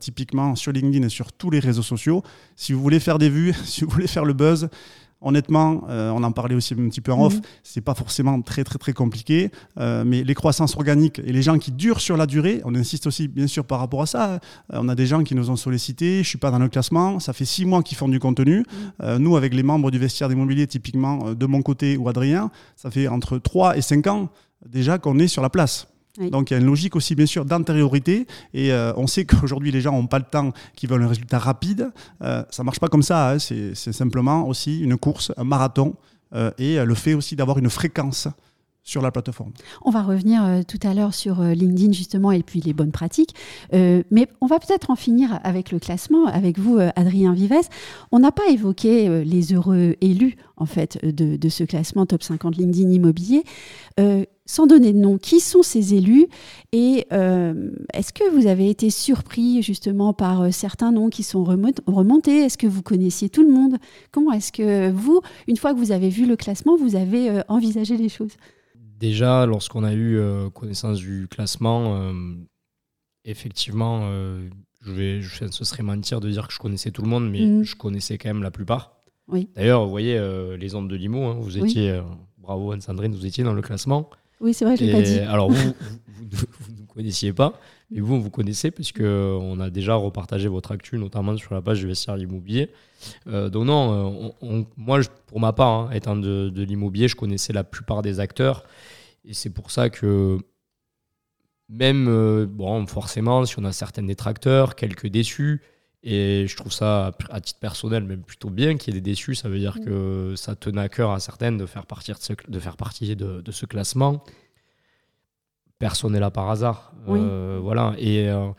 typiquement 0.00 0.56
sur 0.56 0.72
LinkedIn 0.72 1.06
et 1.06 1.10
sur 1.10 1.32
tous 1.32 1.50
les 1.50 1.60
réseaux 1.60 1.82
sociaux, 1.82 2.24
si 2.56 2.72
vous 2.72 2.82
voulez 2.82 2.98
faire 2.98 3.18
des 3.18 3.30
vues, 3.30 3.54
si 3.64 3.84
vous 3.84 3.90
voulez 3.90 4.08
faire 4.08 4.24
le 4.24 4.32
buzz, 4.32 4.68
Honnêtement, 5.22 5.84
euh, 5.88 6.10
on 6.10 6.22
en 6.22 6.32
parlait 6.32 6.54
aussi 6.54 6.74
un 6.74 6.88
petit 6.88 7.00
peu 7.00 7.10
en 7.10 7.24
off, 7.24 7.36
mhm. 7.36 7.42
c'est 7.62 7.80
pas 7.80 7.94
forcément 7.94 8.42
très 8.42 8.64
très 8.64 8.78
très 8.78 8.92
compliqué, 8.92 9.50
euh, 9.78 10.04
mais 10.04 10.22
les 10.22 10.34
croissances 10.34 10.76
organiques 10.76 11.20
et 11.20 11.32
les 11.32 11.40
gens 11.40 11.58
qui 11.58 11.72
durent 11.72 12.00
sur 12.00 12.18
la 12.18 12.26
durée, 12.26 12.60
on 12.66 12.74
insiste 12.74 13.06
aussi 13.06 13.26
bien 13.26 13.46
sûr 13.46 13.64
par 13.64 13.78
rapport 13.78 14.02
à 14.02 14.06
ça. 14.06 14.34
Euh, 14.34 14.38
on 14.72 14.88
a 14.90 14.94
des 14.94 15.06
gens 15.06 15.24
qui 15.24 15.34
nous 15.34 15.48
ont 15.50 15.56
sollicité, 15.56 16.22
je 16.22 16.28
suis 16.28 16.38
pas 16.38 16.50
dans 16.50 16.58
le 16.58 16.68
classement, 16.68 17.18
ça 17.18 17.32
fait 17.32 17.46
six 17.46 17.64
mois 17.64 17.82
qu'ils 17.82 17.96
font 17.96 18.08
du 18.08 18.20
contenu. 18.20 18.64
Mhm. 19.00 19.16
nous, 19.18 19.36
avec 19.36 19.54
les 19.54 19.62
membres 19.62 19.90
du 19.90 19.98
vestiaire 19.98 20.28
d'immobilier, 20.28 20.66
typiquement 20.66 21.32
de 21.34 21.46
mon 21.46 21.62
côté 21.62 21.96
ou 21.96 22.08
Adrien, 22.08 22.50
ça 22.76 22.90
fait 22.90 23.08
entre 23.08 23.38
3 23.38 23.78
et 23.78 23.82
5 23.82 24.06
ans 24.08 24.28
déjà 24.68 24.98
qu'on 24.98 25.18
est 25.18 25.28
sur 25.28 25.42
la 25.42 25.50
place. 25.50 25.88
Donc 26.18 26.50
il 26.50 26.54
y 26.54 26.56
a 26.56 26.60
une 26.60 26.66
logique 26.66 26.96
aussi 26.96 27.14
bien 27.14 27.26
sûr 27.26 27.44
d'antériorité 27.44 28.26
et 28.54 28.72
euh, 28.72 28.92
on 28.96 29.06
sait 29.06 29.24
qu'aujourd'hui 29.24 29.70
les 29.70 29.80
gens 29.80 29.92
n'ont 29.92 30.06
pas 30.06 30.18
le 30.18 30.24
temps, 30.24 30.52
qui 30.74 30.86
veulent 30.86 31.02
un 31.02 31.08
résultat 31.08 31.38
rapide. 31.38 31.90
Euh, 32.22 32.42
ça 32.50 32.62
marche 32.64 32.80
pas 32.80 32.88
comme 32.88 33.02
ça, 33.02 33.32
hein. 33.32 33.38
c'est 33.38 33.92
simplement 33.92 34.46
aussi 34.48 34.80
une 34.80 34.96
course, 34.96 35.32
un 35.36 35.44
marathon 35.44 35.94
euh, 36.34 36.50
et 36.58 36.82
le 36.84 36.94
fait 36.94 37.14
aussi 37.14 37.36
d'avoir 37.36 37.58
une 37.58 37.70
fréquence 37.70 38.28
sur 38.86 39.02
la 39.02 39.10
plateforme. 39.10 39.50
On 39.84 39.90
va 39.90 40.02
revenir 40.02 40.44
euh, 40.44 40.62
tout 40.66 40.78
à 40.84 40.94
l'heure 40.94 41.12
sur 41.12 41.40
euh, 41.40 41.54
LinkedIn 41.54 41.92
justement 41.92 42.30
et 42.30 42.44
puis 42.44 42.60
les 42.60 42.72
bonnes 42.72 42.92
pratiques. 42.92 43.34
Euh, 43.74 44.04
mais 44.12 44.28
on 44.40 44.46
va 44.46 44.60
peut-être 44.60 44.90
en 44.90 44.96
finir 44.96 45.40
avec 45.42 45.72
le 45.72 45.80
classement, 45.80 46.26
avec 46.26 46.58
vous, 46.58 46.78
Adrien 46.94 47.34
Vives. 47.34 47.68
On 48.12 48.20
n'a 48.20 48.30
pas 48.30 48.46
évoqué 48.48 49.24
les 49.24 49.52
heureux 49.52 49.96
élus 50.00 50.36
en 50.56 50.66
fait 50.66 51.04
de, 51.04 51.36
de, 51.36 51.48
ce 51.48 51.64
classement 51.64 52.06
Top 52.06 52.22
50 52.22 52.56
LinkedIn 52.56 52.90
Immobilier. 52.90 53.42
sans 54.46 54.66
donner 54.66 54.92
de 54.92 54.98
nom, 54.98 55.18
qui 55.18 55.40
sont 55.40 55.62
ces 55.62 55.94
élus? 55.94 56.26
Et 56.72 57.06
est-ce 57.10 58.12
que 58.12 58.30
vous 58.30 58.46
avez 58.46 58.70
été 58.70 58.90
surpris 58.90 59.62
justement 59.62 60.12
par 60.12 60.52
certains 60.52 60.92
noms 60.92 61.10
qui 61.10 61.22
sont 61.22 61.44
remontés? 61.44 62.44
Est-ce 62.44 62.58
que 62.58 62.66
vous 62.66 62.82
connaissiez 62.82 63.28
tout 63.28 63.42
le 63.42 63.52
monde? 63.52 63.78
Comment 64.12 64.32
est-ce 64.32 64.52
que 64.52 64.90
vous, 64.90 65.20
une 65.48 65.56
fois 65.56 65.72
que 65.74 65.78
vous 65.78 65.92
avez 65.92 66.08
vu 66.08 66.26
le 66.26 66.36
classement, 66.36 66.76
vous 66.76 66.94
avez 66.96 67.42
envisagé 67.48 67.96
les 67.96 68.08
choses? 68.08 68.36
Déjà, 68.98 69.46
lorsqu'on 69.46 69.84
a 69.84 69.92
eu 69.92 70.18
euh, 70.18 70.50
connaissance 70.50 70.98
du 70.98 71.28
classement, 71.28 71.96
euh, 71.96 72.12
effectivement, 73.24 74.02
euh, 74.04 74.48
je 74.82 74.92
vais, 74.92 75.20
ce 75.50 75.64
serait 75.64 75.82
mentir 75.82 76.20
de 76.20 76.30
dire 76.30 76.46
que 76.46 76.54
je 76.54 76.58
connaissais 76.58 76.90
tout 76.90 77.02
le 77.02 77.08
monde, 77.08 77.30
mais 77.30 77.44
mm. 77.44 77.64
je 77.64 77.76
connaissais 77.76 78.18
quand 78.18 78.28
même 78.28 78.42
la 78.42 78.50
plupart. 78.50 79.00
Oui. 79.28 79.48
D'ailleurs, 79.56 79.84
vous 79.84 79.90
voyez, 79.90 80.18
les 80.56 80.74
ondes 80.76 80.88
de 80.88 80.94
Limo, 80.94 81.24
hein, 81.24 81.36
vous 81.40 81.58
étiez, 81.58 82.00
bravo 82.38 82.70
Anne-Sandrine, 82.70 83.12
vous 83.12 83.26
étiez 83.26 83.42
dans 83.42 83.54
le 83.54 83.62
classement. 83.62 84.08
Oui, 84.40 84.54
c'est 84.54 84.64
vrai, 84.64 84.76
je 84.76 84.84
l'ai 84.84 84.92
pas 84.92 85.02
dit. 85.02 85.18
Alors, 85.18 85.50
vous, 85.50 85.72
vous, 86.30 86.72
ne 86.80 86.86
connaissiez 86.86 87.32
pas, 87.32 87.58
mais 87.90 88.00
vous, 88.00 88.20
vous 88.20 88.30
connaissez, 88.30 88.70
puisqu'on 88.70 89.60
a 89.60 89.70
déjà 89.70 89.94
repartagé 89.94 90.48
votre 90.48 90.72
actu, 90.72 90.98
notamment 90.98 91.36
sur 91.36 91.54
la 91.54 91.62
page 91.62 91.80
du 91.80 91.86
vestiaire 91.86 92.18
immobilier. 92.18 92.70
donc, 93.26 93.64
non, 93.64 94.34
moi, 94.76 95.00
pour 95.26 95.40
ma 95.40 95.52
part, 95.52 95.68
hein, 95.68 95.90
étant 95.92 96.16
de, 96.16 96.48
de 96.48 96.62
l'immobilier, 96.62 97.08
je 97.08 97.16
connaissais 97.16 97.52
la 97.52 97.64
plupart 97.64 98.02
des 98.02 98.18
acteurs. 98.18 98.64
Et 99.24 99.34
c'est 99.34 99.50
pour 99.50 99.70
ça 99.70 99.90
que 99.90 100.38
même, 101.68 102.06
euh, 102.08 102.46
bon, 102.48 102.86
forcément, 102.86 103.44
si 103.44 103.58
on 103.58 103.64
a 103.64 103.72
certains 103.72 104.02
détracteurs, 104.02 104.76
quelques 104.76 105.08
déçus, 105.08 105.62
Et 106.08 106.46
je 106.46 106.56
trouve 106.56 106.72
ça, 106.72 107.12
à 107.30 107.40
titre 107.40 107.58
personnel, 107.58 108.04
même 108.04 108.22
plutôt 108.22 108.50
bien 108.50 108.76
qu'il 108.76 108.94
y 108.94 108.96
ait 108.96 109.00
des 109.00 109.10
déçus. 109.10 109.34
Ça 109.34 109.48
veut 109.48 109.58
dire 109.58 109.78
mm. 109.78 109.84
que 109.84 110.34
ça 110.36 110.54
tenait 110.54 110.82
à 110.82 110.88
cœur 110.88 111.10
à 111.10 111.18
certaines 111.18 111.56
de 111.56 111.66
faire, 111.66 111.86
partie 111.86 112.12
de, 112.12 112.16
ce, 112.20 112.32
de 112.46 112.60
faire 112.60 112.76
partie 112.76 113.16
de, 113.16 113.42
ce 113.50 113.66
classement. 113.66 114.22
Personne 115.78 116.12
n'est 116.12 116.20
là 116.20 116.30
par 116.30 116.50
hasard. 116.50 116.92
Euh, 117.08 117.58
voilà. 117.62 117.94
Et. 117.98 118.28
Euh, 118.28 118.50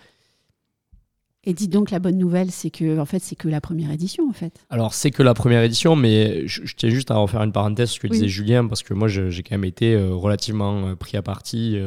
et 1.43 1.53
dis 1.53 1.69
donc, 1.69 1.91
la 1.91 1.99
bonne 1.99 2.17
nouvelle, 2.17 2.51
c'est 2.51 2.69
que 2.69 2.99
en 2.99 3.05
fait, 3.05 3.19
c'est 3.19 3.37
que 3.37 3.47
la 3.47 3.61
première 3.61 3.89
édition, 3.89 4.27
en 4.29 4.33
fait. 4.33 4.65
Alors, 4.69 4.93
c'est 4.93 5.11
que 5.11 5.23
la 5.23 5.33
première 5.33 5.63
édition, 5.63 5.95
mais 5.95 6.45
je, 6.45 6.75
tiens 6.75 6.89
juste 6.89 7.09
à 7.09 7.15
refaire 7.15 7.41
une 7.41 7.53
parenthèse 7.53 7.91
ce 7.91 7.99
que 8.01 8.07
disait 8.07 8.27
Julien, 8.27 8.67
parce 8.67 8.83
que 8.83 8.93
moi, 8.93 9.07
j'ai 9.07 9.43
quand 9.43 9.53
même 9.53 9.63
été 9.63 9.93
euh, 9.93 10.13
relativement 10.13 10.93
pris 10.97 11.15
à 11.15 11.21
partie, 11.21 11.79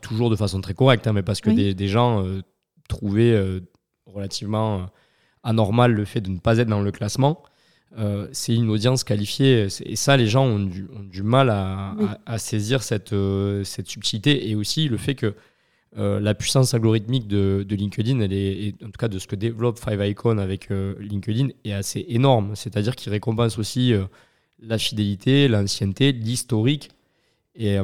toujours 0.00 0.30
de 0.30 0.36
façon 0.36 0.62
très 0.62 0.72
correcte, 0.72 1.06
hein, 1.06 1.12
mais 1.12 1.22
parce 1.22 1.42
que 1.42 1.50
des, 1.50 1.74
des, 1.74 1.88
gens 1.88 2.24
trouvaient 2.88 3.38
relativement 4.06 4.86
anormal 5.42 5.92
le 5.92 6.06
fait 6.06 6.22
de 6.22 6.30
ne 6.30 6.38
pas 6.38 6.56
être 6.56 6.68
dans 6.68 6.80
le 6.80 6.90
classement. 6.90 7.42
Euh, 7.98 8.28
c'est 8.32 8.54
une 8.54 8.70
audience 8.70 9.04
qualifiée. 9.04 9.66
Et 9.84 9.96
ça, 9.96 10.16
les 10.16 10.26
gens 10.26 10.44
ont 10.44 10.60
du, 10.60 10.88
du 11.10 11.22
mal 11.22 11.50
à, 11.50 11.96
à, 12.24 12.38
saisir 12.38 12.82
cette, 12.82 13.12
euh, 13.12 13.64
cette 13.64 13.88
subtilité. 13.88 14.48
Et 14.48 14.54
aussi 14.54 14.88
le 14.88 14.96
fait 14.96 15.14
que 15.14 15.34
la 15.96 16.34
puissance 16.36 16.72
algorithmique 16.72 17.26
de, 17.26 17.64
de, 17.68 17.74
LinkedIn, 17.74 18.20
elle 18.20 18.32
est, 18.32 18.74
en 18.84 18.86
tout 18.86 18.98
cas 18.98 19.08
de 19.08 19.18
ce 19.18 19.26
que 19.26 19.34
développe 19.34 19.76
Five 19.76 20.00
Icon 20.06 20.38
avec 20.38 20.68
LinkedIn, 20.70 21.48
est 21.64 21.72
assez 21.72 22.06
énorme. 22.08 22.54
C'est-à-dire 22.54 22.94
qu'il 22.94 23.10
récompense 23.10 23.58
aussi 23.58 23.92
la 24.60 24.78
fidélité, 24.78 25.48
l'ancienneté, 25.48 26.12
l'historique. 26.12 26.90
Et 27.56 27.76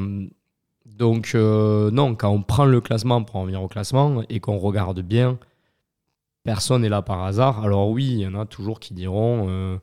donc, 0.84 1.34
non, 1.34 2.14
quand 2.14 2.30
on 2.30 2.44
prend 2.44 2.64
le 2.64 2.80
classement 2.80 3.24
pour 3.24 3.36
en 3.36 3.44
venir 3.44 3.60
au 3.60 3.66
classement 3.66 4.22
et 4.28 4.38
qu'on 4.38 4.58
regarde 4.58 5.00
bien 5.00 5.36
personne 6.46 6.82
n'est 6.82 6.88
là 6.88 7.02
par 7.02 7.24
hasard. 7.24 7.62
Alors 7.62 7.90
oui, 7.90 8.06
il 8.06 8.20
y 8.20 8.26
en 8.26 8.34
a 8.34 8.46
toujours 8.46 8.80
qui 8.80 8.94
diront, 8.94 9.46
euh, 9.50 9.76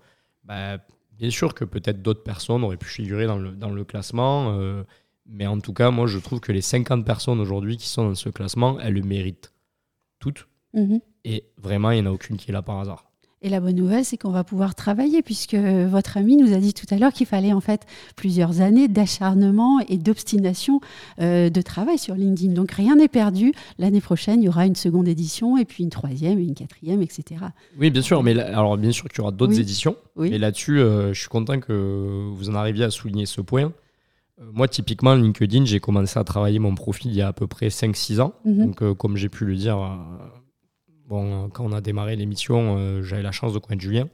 bah, 0.43 0.77
bien 1.17 1.29
sûr 1.29 1.53
que 1.53 1.65
peut-être 1.65 2.01
d'autres 2.01 2.23
personnes 2.23 2.63
auraient 2.63 2.77
pu 2.77 2.89
figurer 2.89 3.25
dans 3.25 3.37
le, 3.37 3.51
dans 3.51 3.69
le 3.69 3.83
classement, 3.83 4.57
euh, 4.59 4.83
mais 5.25 5.47
en 5.47 5.59
tout 5.59 5.73
cas, 5.73 5.91
moi 5.91 6.07
je 6.07 6.19
trouve 6.19 6.39
que 6.39 6.51
les 6.51 6.61
50 6.61 7.05
personnes 7.05 7.39
aujourd'hui 7.39 7.77
qui 7.77 7.87
sont 7.87 8.07
dans 8.09 8.15
ce 8.15 8.29
classement, 8.29 8.79
elles 8.79 8.93
le 8.93 9.01
méritent 9.01 9.53
toutes. 10.19 10.47
Mhm. 10.73 10.99
Et 11.25 11.45
vraiment, 11.57 11.91
il 11.91 12.01
n'y 12.01 12.07
en 12.07 12.11
a 12.11 12.13
aucune 12.13 12.37
qui 12.37 12.49
est 12.51 12.53
là 12.53 12.61
par 12.61 12.79
hasard. 12.79 13.12
Et 13.45 13.49
la 13.49 13.59
bonne 13.59 13.75
nouvelle, 13.75 14.05
c'est 14.05 14.15
qu'on 14.15 14.31
va 14.31 14.45
pouvoir 14.45 14.73
travailler, 14.73 15.21
puisque 15.21 15.55
votre 15.55 16.15
ami 16.15 16.37
nous 16.37 16.53
a 16.53 16.57
dit 16.59 16.73
tout 16.73 16.85
à 16.91 16.97
l'heure 16.97 17.11
qu'il 17.11 17.27
fallait 17.27 17.51
en 17.51 17.59
fait 17.59 17.81
plusieurs 18.15 18.61
années 18.61 18.87
d'acharnement 18.87 19.81
et 19.81 19.97
d'obstination 19.97 20.79
euh, 21.19 21.49
de 21.49 21.61
travail 21.61 21.97
sur 21.97 22.15
LinkedIn. 22.15 22.53
Donc 22.53 22.71
rien 22.71 22.95
n'est 22.95 23.09
perdu. 23.09 23.51
L'année 23.79 23.99
prochaine, 23.99 24.41
il 24.41 24.45
y 24.45 24.47
aura 24.47 24.65
une 24.65 24.77
seconde 24.77 25.09
édition, 25.09 25.57
et 25.57 25.65
puis 25.65 25.83
une 25.83 25.89
troisième, 25.89 26.39
et 26.39 26.43
une 26.43 26.53
quatrième, 26.53 27.01
etc. 27.01 27.41
Oui, 27.77 27.89
bien 27.89 28.01
sûr. 28.01 28.23
Mais 28.23 28.39
alors, 28.39 28.77
bien 28.77 28.93
sûr 28.93 29.09
qu'il 29.09 29.17
y 29.17 29.21
aura 29.21 29.31
d'autres 29.31 29.59
éditions. 29.59 29.97
Et 30.21 30.37
là-dessus, 30.37 30.79
euh, 30.79 31.13
je 31.13 31.19
suis 31.19 31.29
content 31.29 31.59
que 31.59 32.29
vous 32.31 32.49
en 32.49 32.55
arriviez 32.55 32.85
à 32.85 32.91
souligner 32.91 33.25
ce 33.25 33.41
point. 33.41 33.73
Euh, 34.39 34.43
moi, 34.53 34.69
typiquement, 34.69 35.15
LinkedIn, 35.15 35.65
j'ai 35.65 35.81
commencé 35.81 36.17
à 36.17 36.23
travailler 36.23 36.59
mon 36.59 36.75
profil 36.75 37.11
il 37.11 37.17
y 37.17 37.21
a 37.21 37.27
à 37.27 37.33
peu 37.33 37.47
près 37.47 37.67
5-6 37.67 38.21
ans. 38.21 38.35
Mhm. 38.45 38.67
Donc, 38.67 38.93
comme 38.93 39.17
j'ai 39.17 39.27
pu 39.27 39.43
le 39.43 39.55
dire 39.57 39.77
Bon, 41.07 41.49
quand 41.49 41.65
on 41.65 41.73
a 41.73 41.81
démarré 41.81 42.15
l'émission, 42.15 42.77
euh, 42.77 43.03
j'avais 43.03 43.21
la 43.21 43.33
chance 43.33 43.53
de 43.53 43.59
connaître 43.59 43.81
Julien, 43.81 44.07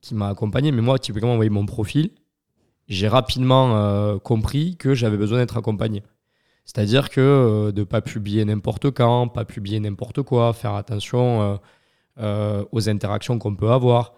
qui 0.00 0.14
m'a 0.14 0.28
accompagné. 0.28 0.72
Mais 0.72 0.80
moi, 0.80 0.98
typiquement, 0.98 1.30
vous 1.30 1.36
voyez 1.36 1.50
mon 1.50 1.66
profil, 1.66 2.10
j'ai 2.88 3.08
rapidement 3.08 3.76
euh, 3.76 4.18
compris 4.18 4.76
que 4.76 4.94
j'avais 4.94 5.18
besoin 5.18 5.38
d'être 5.38 5.58
accompagné. 5.58 6.02
C'est-à-dire 6.64 7.10
que 7.10 7.20
euh, 7.20 7.72
de 7.72 7.80
ne 7.80 7.84
pas 7.84 8.00
publier 8.00 8.44
n'importe 8.44 8.90
quand, 8.92 9.28
pas 9.28 9.44
publier 9.44 9.78
n'importe 9.80 10.22
quoi, 10.22 10.52
faire 10.52 10.74
attention 10.74 11.60
aux 12.18 12.88
interactions 12.88 13.38
qu'on 13.38 13.54
peut 13.54 13.70
avoir. 13.70 14.14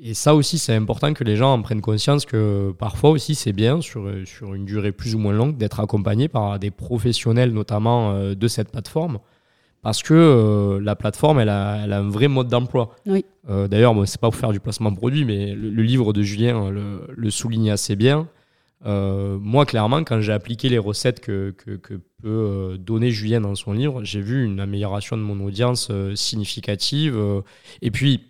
Et 0.00 0.12
ça 0.12 0.34
aussi, 0.34 0.58
c'est 0.58 0.74
important 0.74 1.14
que 1.14 1.24
les 1.24 1.36
gens 1.36 1.52
en 1.52 1.62
prennent 1.62 1.80
conscience 1.80 2.26
que 2.26 2.74
parfois 2.78 3.10
aussi, 3.10 3.34
c'est 3.34 3.52
bien, 3.52 3.80
sur, 3.80 4.10
sur 4.26 4.54
une 4.54 4.64
durée 4.64 4.92
plus 4.92 5.14
ou 5.14 5.18
moins 5.18 5.32
longue, 5.32 5.56
d'être 5.56 5.78
accompagné 5.78 6.28
par 6.28 6.58
des 6.58 6.70
professionnels, 6.70 7.52
notamment 7.52 8.34
de 8.34 8.48
cette 8.48 8.72
plateforme, 8.72 9.18
parce 9.84 10.02
que 10.02 10.14
euh, 10.14 10.80
la 10.80 10.96
plateforme, 10.96 11.40
elle 11.40 11.50
a, 11.50 11.82
elle 11.84 11.92
a, 11.92 11.98
un 11.98 12.08
vrai 12.08 12.26
mode 12.26 12.48
d'emploi. 12.48 12.96
Oui. 13.04 13.26
Euh, 13.50 13.68
D'ailleurs, 13.68 13.94
bon, 13.94 14.06
c'est 14.06 14.18
pas 14.18 14.30
pour 14.30 14.36
faire 14.36 14.50
du 14.50 14.58
placement 14.58 14.90
de 14.90 14.96
produit, 14.96 15.26
mais 15.26 15.54
le, 15.54 15.82
livre 15.82 16.14
de 16.14 16.22
Julien 16.22 16.70
le, 16.70 17.06
le, 17.06 17.30
souligne 17.30 17.70
assez 17.70 17.94
bien. 17.94 18.26
Euh, 18.86 19.36
moi, 19.38 19.66
clairement, 19.66 20.02
quand 20.02 20.22
j'ai 20.22 20.32
appliqué 20.32 20.70
les 20.70 20.78
recettes 20.78 21.20
que, 21.20 21.50
que, 21.50 21.72
que 21.72 21.94
peut 22.22 22.28
euh, 22.28 22.76
donner 22.78 23.10
Julien 23.10 23.42
dans 23.42 23.54
son 23.54 23.74
livre, 23.74 24.02
j'ai 24.04 24.22
vu 24.22 24.42
une 24.42 24.58
amélioration 24.58 25.18
de 25.18 25.22
mon 25.22 25.44
audience 25.44 25.92
significative. 26.14 27.22
et 27.82 27.90
puis, 27.90 28.22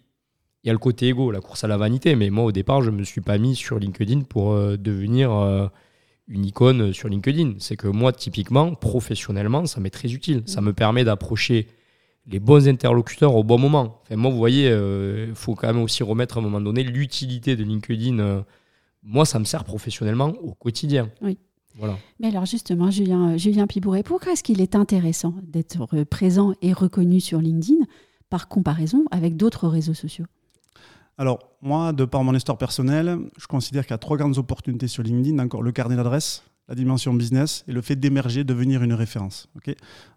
il 0.65 0.67
y 0.67 0.71
a 0.71 0.73
le 0.73 0.79
côté 0.81 1.07
égo, 1.07 1.31
la 1.31 1.41
course 1.41 1.63
à 1.63 1.69
la 1.69 1.77
vanité. 1.77 2.17
Mais 2.17 2.31
moi, 2.31 2.43
au 2.43 2.53
départ, 2.53 2.83
je 2.83 2.91
me 2.91 3.05
suis 3.05 3.21
pas 3.21 3.39
mis 3.39 3.55
sur 3.55 3.79
LinkedIn 3.79 4.23
pour 4.23 4.57
devenir 4.57 5.71
une 6.29 6.47
icône 6.47 6.93
sur 6.93 7.09
LinkedIn. 7.09 7.55
C'est 7.59 7.77
que 7.77 7.89
moi, 7.89 8.13
typiquement, 8.13 8.75
professionnellement, 8.75 9.67
ça 9.67 9.81
m'est 9.81 9.91
très 9.91 10.13
utile. 10.13 10.43
Ça 10.47 10.61
me 10.61 10.73
permet 10.73 11.05
d'approcher 11.05 11.69
les 12.27 12.41
bons 12.41 12.69
interlocuteurs 12.69 13.35
au 13.35 13.45
bon 13.45 13.59
moment. 13.59 14.01
Enfin, 14.03 14.17
moi, 14.17 14.31
vous 14.31 14.39
voyez, 14.39 14.67
il 14.67 14.73
euh, 14.73 15.35
faut 15.35 15.55
quand 15.55 15.67
même 15.67 15.83
aussi 15.83 16.03
remettre 16.03 16.39
à 16.39 16.41
un 16.41 16.43
moment 16.43 16.61
donné 16.61 16.83
l'utilité 16.83 17.57
de 17.57 17.65
LinkedIn. 17.65 18.19
Euh, 18.19 18.41
moi, 19.03 19.27
ça 19.27 19.39
me 19.39 19.45
sert 19.45 19.65
professionnellement 19.65 20.33
au 20.43 20.55
quotidien. 20.55 21.11
Oui. 21.21 21.39
Voilà. 21.77 21.99
Mais 22.21 22.29
alors 22.29 22.47
justement, 22.47 22.91
Julien, 22.91 23.37
Julien 23.37 23.67
Pibouret, 23.67 24.05
pourquoi 24.05 24.33
est-ce 24.33 24.45
qu'il 24.45 24.61
est 24.61 24.77
intéressant 24.77 25.35
d'être 25.43 26.05
présent 26.05 26.55
et 26.63 26.73
reconnu 26.73 27.21
sur 27.21 27.41
LinkedIn 27.41 27.85
par 28.31 28.47
comparaison 28.47 29.05
avec 29.11 29.37
d'autres 29.37 29.67
réseaux 29.67 29.93
sociaux? 29.93 30.27
Alors, 31.17 31.39
moi, 31.63 31.93
de 31.93 32.05
par 32.05 32.25
mon 32.25 32.35
histoire 32.35 32.59
personnelle, 32.59 33.19
je 33.39 33.47
considère 33.47 33.85
qu'il 33.85 33.93
y 33.93 33.95
a 33.95 33.99
trois 33.99 34.17
grandes 34.17 34.39
opportunités 34.39 34.89
sur 34.89 35.03
LinkedIn. 35.03 35.39
Encore 35.39 35.63
le 35.63 35.71
carnet 35.71 35.95
d'adresse, 35.95 36.43
la 36.69 36.75
dimension 36.75 37.15
business 37.15 37.65
et 37.69 37.73
le 37.73 37.83
fait 37.83 37.97
d'émerger, 37.97 38.43
devenir 38.43 38.83
une 38.83 38.95
référence. 38.95 39.49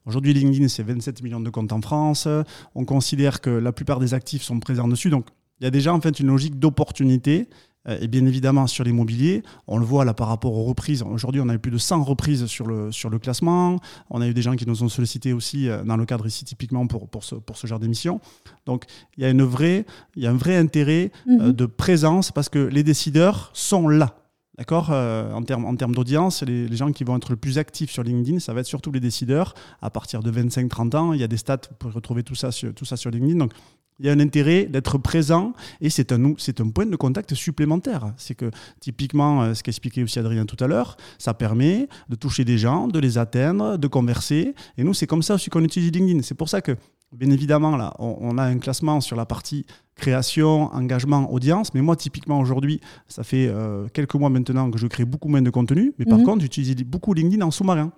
Aujourd'hui, 0.06 0.34
LinkedIn, 0.34 0.68
c'est 0.68 0.84
27 0.84 1.22
millions 1.22 1.39
de 1.39 1.50
comptes 1.50 1.72
en 1.72 1.82
France. 1.82 2.27
On 2.74 2.86
considère 2.86 3.42
que 3.42 3.50
la 3.50 3.72
plupart 3.72 4.00
des 4.00 4.13
actifs 4.13 4.42
sont 4.42 4.60
présents 4.60 4.88
dessus. 4.88 5.10
Donc, 5.10 5.27
il 5.60 5.66
y 5.66 5.68
a 5.68 5.72
déjà 5.72 5.94
en 5.94 6.01
fait 6.01 6.20
une 6.20 6.27
logique 6.27 6.60
d'opportunité 6.60 7.48
et 7.88 8.08
bien 8.08 8.25
évidemment, 8.25 8.67
sur 8.67 8.84
l'immobilier, 8.84 9.44
on 9.67 9.77
le 9.77 9.86
voit 9.86 10.06
là 10.06 10.13
par 10.13 10.27
rapport 10.27 10.53
aux 10.53 10.63
reprises. 10.63 11.03
Aujourd'hui, 11.03 11.41
on 11.41 11.50
a 11.50 11.56
eu 11.56 11.60
plus 11.60 11.72
de 11.72 11.77
100 11.77 12.03
reprises 12.03 12.46
sur 12.46 12.67
le, 12.67 12.91
sur 12.91 13.10
le 13.10 13.20
classement. 13.20 13.79
On 14.10 14.22
a 14.22 14.27
eu 14.27 14.34
des 14.34 14.41
gens 14.41 14.56
qui 14.56 14.67
nous 14.67 14.84
ont 14.84 14.89
sollicité 14.89 15.34
aussi 15.34 15.70
euh, 15.70 15.84
dans 15.84 15.98
le 15.98 16.06
cadre 16.06 16.25
ici, 16.27 16.46
typiquement 16.46 16.86
pour, 16.88 17.08
pour, 17.08 17.24
ce, 17.24 17.36
pour 17.36 17.58
ce 17.58 17.67
genre 17.67 17.79
d'émission. 17.79 18.20
Donc, 18.65 18.86
il 19.17 19.24
y, 19.24 19.25
a 19.25 19.29
une 19.29 19.44
vraie, 19.44 19.86
il 20.15 20.24
y 20.24 20.27
a 20.27 20.32
un 20.32 20.38
vrai 20.38 20.58
intérêt 20.58 21.12
euh, 21.27 21.48
mhm. 21.48 21.53
de 21.53 21.65
présence 21.65 22.32
parce 22.32 22.50
que 22.50 22.60
les 22.60 22.84
décideurs 22.84 23.51
sont 23.53 23.88
là. 23.88 24.15
D'accord 24.58 24.90
En 24.90 25.44
termes 25.44 25.66
en 25.66 25.76
termes 25.76 25.94
d'audience, 25.94 26.42
les, 26.42 26.76
gens 26.76 26.92
qui 26.92 27.04
vont 27.04 27.18
être 27.18 27.30
le 27.30 27.36
plus 27.36 27.60
actifs 27.60 27.92
sur 27.92 28.02
LinkedIn, 28.02 28.40
ça 28.40 28.54
va 28.54 28.62
être 28.62 28.66
surtout 28.66 28.92
les 28.92 29.00
décideurs. 29.00 29.54
À 29.84 29.92
partir 29.92 30.24
de 30.24 30.32
25-30 30.32 30.96
ans, 30.96 31.14
il 31.14 31.20
y 31.20 31.24
a 31.24 31.28
des 31.28 31.38
stats, 31.38 31.62
vous 31.70 31.76
pouvez 31.78 31.94
retrouver 31.94 32.24
tout 32.24 32.34
ça 32.34 32.52
sur, 32.52 32.74
tout 32.74 32.84
ça 32.84 32.98
sur 32.98 33.12
LinkedIn. 33.12 33.38
Donc, 33.38 33.54
il 34.00 34.06
y 34.06 34.10
a 34.10 34.12
un 34.12 34.20
intérêt 34.20 34.66
d'être 34.66 34.98
présent 34.98 35.54
et 35.82 35.90
c'est 35.90 36.12
un, 36.12 36.34
c'est 36.38 36.62
un 36.62 36.70
point 36.70 36.86
de 36.86 36.96
contact 36.96 37.34
supplémentaire. 37.34 38.14
C'est 38.18 38.36
que 38.36 38.52
typiquement, 38.80 39.42
euh, 39.42 39.54
ce 39.54 39.64
qu'expliquait 39.64 40.04
aussi 40.04 40.20
Adrien 40.20 40.46
tout 40.46 40.62
à 40.64 40.68
l'heure, 40.68 40.98
ça 41.18 41.34
permet 41.34 41.88
de 42.10 42.16
toucher 42.16 42.46
des 42.46 42.58
gens, 42.58 42.88
de 42.88 43.00
les 43.00 43.18
atteindre, 43.18 43.78
de 43.78 43.88
converser. 43.88 44.54
Et 44.78 44.84
nous, 44.84 44.94
c'est 44.94 45.08
comme 45.08 45.24
ça 45.24 45.36
aussi 45.36 45.50
qu'on 45.50 45.64
utilise 45.64 45.92
LinkedIn. 45.92 46.22
C'est 46.22 46.36
pour 46.36 46.50
ça 46.50 46.62
que, 46.62 46.76
bien 47.14 47.30
évidemment, 47.32 47.78
là, 47.78 47.94
on, 48.00 48.38
a 48.38 48.44
un 48.44 48.58
classement 48.58 49.02
sur 49.02 49.16
la 49.16 49.26
partie 49.26 49.66
création, 49.96 50.74
engagement, 50.74 51.32
audience. 51.32 51.74
Mais 51.74 51.82
moi, 51.82 51.96
typiquement, 51.96 52.40
aujourd'hui, 52.40 52.82
ça 53.08 53.24
fait 53.24 53.48
euh, 53.48 53.88
quelques 53.94 54.16
mois 54.16 54.30
maintenant 54.30 54.70
que 54.70 54.78
je 54.78 54.88
crée 54.88 55.06
beaucoup 55.06 55.30
moins 55.30 55.42
de 55.42 55.50
contenu. 55.50 55.94
Mais 55.98 56.06
par 56.06 56.20
mhm. 56.20 56.26
contre, 56.26 56.42
j'utilise 56.42 56.76
beaucoup 56.84 57.14
LinkedIn 57.14 57.46
en 57.46 57.52
sous-marin 57.52 57.92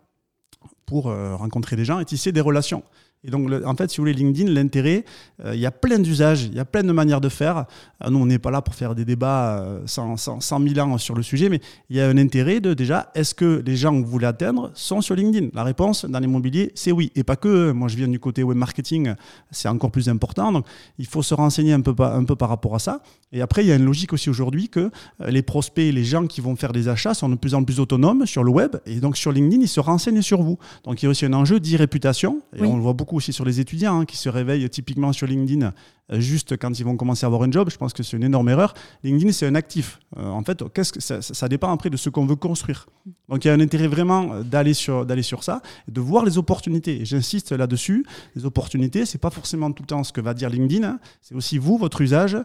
pour 0.86 1.08
euh, 1.08 1.36
rencontrer 1.36 1.76
des 1.76 1.86
gens 1.86 2.00
et 2.00 2.06
tisser 2.06 2.32
des 2.32 2.42
relations. 2.42 2.84
Et 3.26 3.32
donc, 3.32 3.52
en 3.66 3.76
fait, 3.76 3.92
si 3.92 3.98
vous 3.98 4.04
voulez, 4.04 4.14
LinkedIn, 4.14 4.50
l'intérêt, 4.50 5.04
euh, 5.44 5.54
il 5.54 5.60
y 5.60 5.66
a 5.66 5.72
plein 5.72 6.00
d'usages, 6.00 6.46
il 6.46 6.56
y 6.56 6.60
a 6.60 6.64
plein 6.64 6.84
de 6.84 6.92
manières 6.94 7.20
de 7.20 7.28
faire. 7.28 7.66
Euh, 8.06 8.10
nous, 8.10 8.20
on 8.20 8.26
n'est 8.26 8.40
pas 8.40 8.50
là 8.50 8.62
pour 8.62 8.76
faire 8.76 8.96
des 8.96 9.04
débats 9.04 9.60
euh, 9.60 9.82
sans, 9.88 10.16
100 10.16 10.40
000 10.42 10.80
ans 10.80 10.98
sur 10.98 11.16
le 11.16 11.22
sujet, 11.22 11.50
mais 11.50 11.60
il 11.90 11.98
y 11.98 12.02
a 12.02 12.08
un 12.08 12.18
intérêt 12.18 12.62
de 12.62 12.74
déjà, 12.74 13.12
est-ce 13.16 13.36
que 13.36 13.62
les 13.66 13.76
gens 13.76 13.92
que 13.92 14.06
vous 14.06 14.12
voulez 14.12 14.26
atteindre 14.26 14.72
sont 14.74 15.02
sur 15.02 15.16
LinkedIn? 15.16 15.50
La 15.54 15.64
réponse 15.64 16.06
dans 16.06 16.20
l'immobilier, 16.20 16.72
c'est 16.76 16.94
oui. 16.94 17.12
Et 17.16 17.26
pas 17.26 17.36
que. 17.36 17.72
Moi, 17.72 17.90
je 17.90 17.98
viens 17.98 18.08
du 18.08 18.22
côté 18.22 18.42
web 18.42 18.58
marketing, 18.58 19.14
c'est 19.52 19.68
encore 19.68 19.92
plus 19.92 20.08
important. 20.08 20.54
Donc, 20.54 20.66
il 20.98 21.06
faut 21.06 21.22
se 21.22 21.34
renseigner 21.34 21.74
un 21.74 21.82
peu, 21.82 21.94
un 22.02 22.24
peu 22.24 22.38
par 22.38 22.48
rapport 22.48 22.76
à 22.76 22.80
ça. 22.80 23.02
Et 23.34 23.42
après, 23.42 23.66
il 23.66 23.68
y 23.68 23.72
a 23.74 23.76
une 23.76 23.86
logique 23.86 24.14
aussi 24.14 24.30
aujourd'hui 24.30 24.70
que 24.70 24.90
les 25.28 25.42
prospects, 25.42 25.94
les 25.94 26.04
gens 26.06 26.26
qui 26.26 26.40
vont 26.40 26.56
faire 26.56 26.72
des 26.72 26.88
achats 26.88 27.14
sont 27.14 27.30
de 27.30 27.36
plus 27.36 27.54
en 27.54 27.64
plus 27.64 27.80
autonomes 27.82 28.26
sur 28.26 28.44
le 28.44 28.52
web. 28.52 28.78
Et 28.86 29.02
donc, 29.02 29.18
sur 29.18 29.32
LinkedIn, 29.34 29.62
ils 29.62 29.68
se 29.68 29.80
renseignent 29.80 30.22
sur 30.22 30.42
vous. 30.42 30.58
Donc, 30.86 31.02
il 31.02 31.06
y 31.06 31.08
a 31.08 31.10
aussi 31.10 31.26
un 31.26 31.34
enjeu 31.34 31.60
d'e-réputation. 31.60 32.42
Et 32.56 32.64
on 32.64 32.76
le 32.76 32.82
voit 32.82 32.94
beaucoup 32.94 33.09
beaucoup 33.10 33.18
aussi 33.18 33.34
sur 33.34 33.44
les 33.44 33.60
étudiants 33.60 34.02
hein, 34.02 34.06
qui 34.06 34.18
se 34.18 34.30
réveillent 34.30 34.70
typiquement 34.70 35.12
sur 35.14 35.26
LinkedIn 35.26 35.74
euh, 36.12 36.20
juste 36.20 36.58
quand 36.58 36.80
ils 36.80 36.86
vont 36.86 36.96
commencer 36.96 37.26
à 37.26 37.28
avoir 37.28 37.42
un 37.42 37.50
job. 37.50 37.68
Je 37.72 37.78
pense 37.78 37.92
que 37.92 38.04
c'est 38.04 38.16
une 38.16 38.24
énorme 38.24 38.50
erreur. 38.50 38.76
LinkedIn, 39.04 39.32
c'est 39.32 39.48
un 39.48 39.56
actif. 39.56 40.00
Euh, 40.18 40.30
en 40.30 40.44
fait, 40.44 40.64
que 40.70 40.84
ça, 40.84 41.48
dépend 41.48 41.74
après 41.74 41.90
de 41.90 41.98
ce 41.98 42.12
qu'on 42.12 42.28
veut 42.28 42.36
construire. 42.36 42.86
Donc, 43.28 43.46
il 43.46 43.48
y 43.48 43.52
a 43.52 43.56
un 43.56 43.60
intérêt 43.60 43.88
vraiment 43.88 44.44
d'aller 44.44 44.76
sur, 44.76 45.08
sur 45.24 45.44
ça, 45.44 45.64
de 45.88 46.00
voir 46.00 46.24
les 46.24 46.38
opportunités. 46.38 47.04
J'insiste 47.04 47.52
là-dessus. 47.52 48.06
Les 48.36 48.46
opportunités, 48.46 49.08
c'est 49.08 49.18
pas 49.18 49.32
forcément 49.32 49.72
tout 49.72 49.82
le 49.82 49.88
temps 49.88 50.04
ce 50.04 50.14
que 50.14 50.22
va 50.22 50.36
dire 50.36 50.52
LinkedIn. 50.52 51.00
C'est 51.24 51.34
aussi 51.34 51.58
vous, 51.58 51.80
votre 51.80 52.02
usage. 52.02 52.38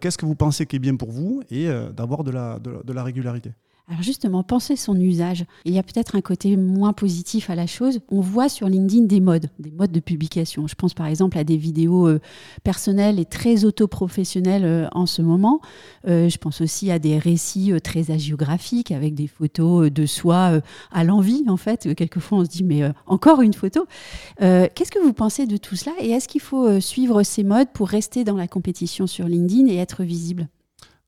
qu'est-ce 0.00 0.18
que 0.18 0.26
vous 0.26 0.36
pensez 0.36 0.66
qui 0.66 0.76
est 0.76 0.78
bien 0.78 0.94
pour 0.94 1.10
vous 1.10 1.42
et 1.50 1.66
d'avoir 1.96 2.22
de 2.22 2.30
la, 2.30 2.60
de 2.60 2.92
la 2.92 3.02
régularité. 3.02 3.50
Alors 3.92 4.02
justement, 4.02 4.42
penser 4.42 4.74
son 4.74 4.98
usage. 4.98 5.44
Il 5.66 5.74
y 5.74 5.78
a 5.78 5.82
peut-être 5.82 6.16
un 6.16 6.22
côté 6.22 6.56
moins 6.56 6.94
positif 6.94 7.50
à 7.50 7.54
la 7.54 7.66
chose. 7.66 8.00
On 8.08 8.22
voit 8.22 8.48
sur 8.48 8.66
LinkedIn 8.66 9.04
des 9.04 9.20
modes, 9.20 9.50
des 9.58 9.70
modes 9.70 9.92
de 9.92 10.00
publication. 10.00 10.66
Je 10.66 10.74
pense 10.74 10.94
par 10.94 11.04
exemple 11.08 11.36
à 11.36 11.44
des 11.44 11.58
vidéos 11.58 12.08
euh, 12.08 12.18
personnelles 12.64 13.20
et 13.20 13.26
très 13.26 13.66
autoprofessionnelles 13.66 14.64
euh, 14.64 14.88
en 14.92 15.04
ce 15.04 15.20
moment. 15.20 15.60
Euh, 16.08 16.30
je 16.30 16.38
pense 16.38 16.62
aussi 16.62 16.90
à 16.90 16.98
des 16.98 17.18
récits 17.18 17.74
très 17.84 18.10
agiographiques 18.10 18.92
avec 18.92 19.14
des 19.14 19.26
photos 19.26 19.92
de 19.92 20.06
soi 20.06 20.62
à 20.90 21.04
l'envie 21.04 21.44
en 21.48 21.58
fait. 21.58 21.94
Quelquefois 21.94 22.38
on 22.38 22.44
se 22.46 22.50
dit 22.50 22.64
mais 22.64 22.90
encore 23.04 23.42
une 23.42 23.52
photo. 23.52 23.84
Qu'est-ce 24.38 24.90
que 24.90 25.04
vous 25.04 25.12
pensez 25.12 25.46
de 25.46 25.58
tout 25.58 25.76
cela? 25.76 25.92
Et 26.00 26.12
est-ce 26.12 26.28
qu'il 26.28 26.40
faut 26.40 26.80
suivre 26.80 27.22
ces 27.24 27.44
modes 27.44 27.68
pour 27.74 27.90
rester 27.90 28.24
dans 28.24 28.36
la 28.36 28.48
compétition 28.48 29.06
sur 29.06 29.28
LinkedIn 29.28 29.66
et 29.66 29.76
être 29.76 30.02
visible? 30.02 30.48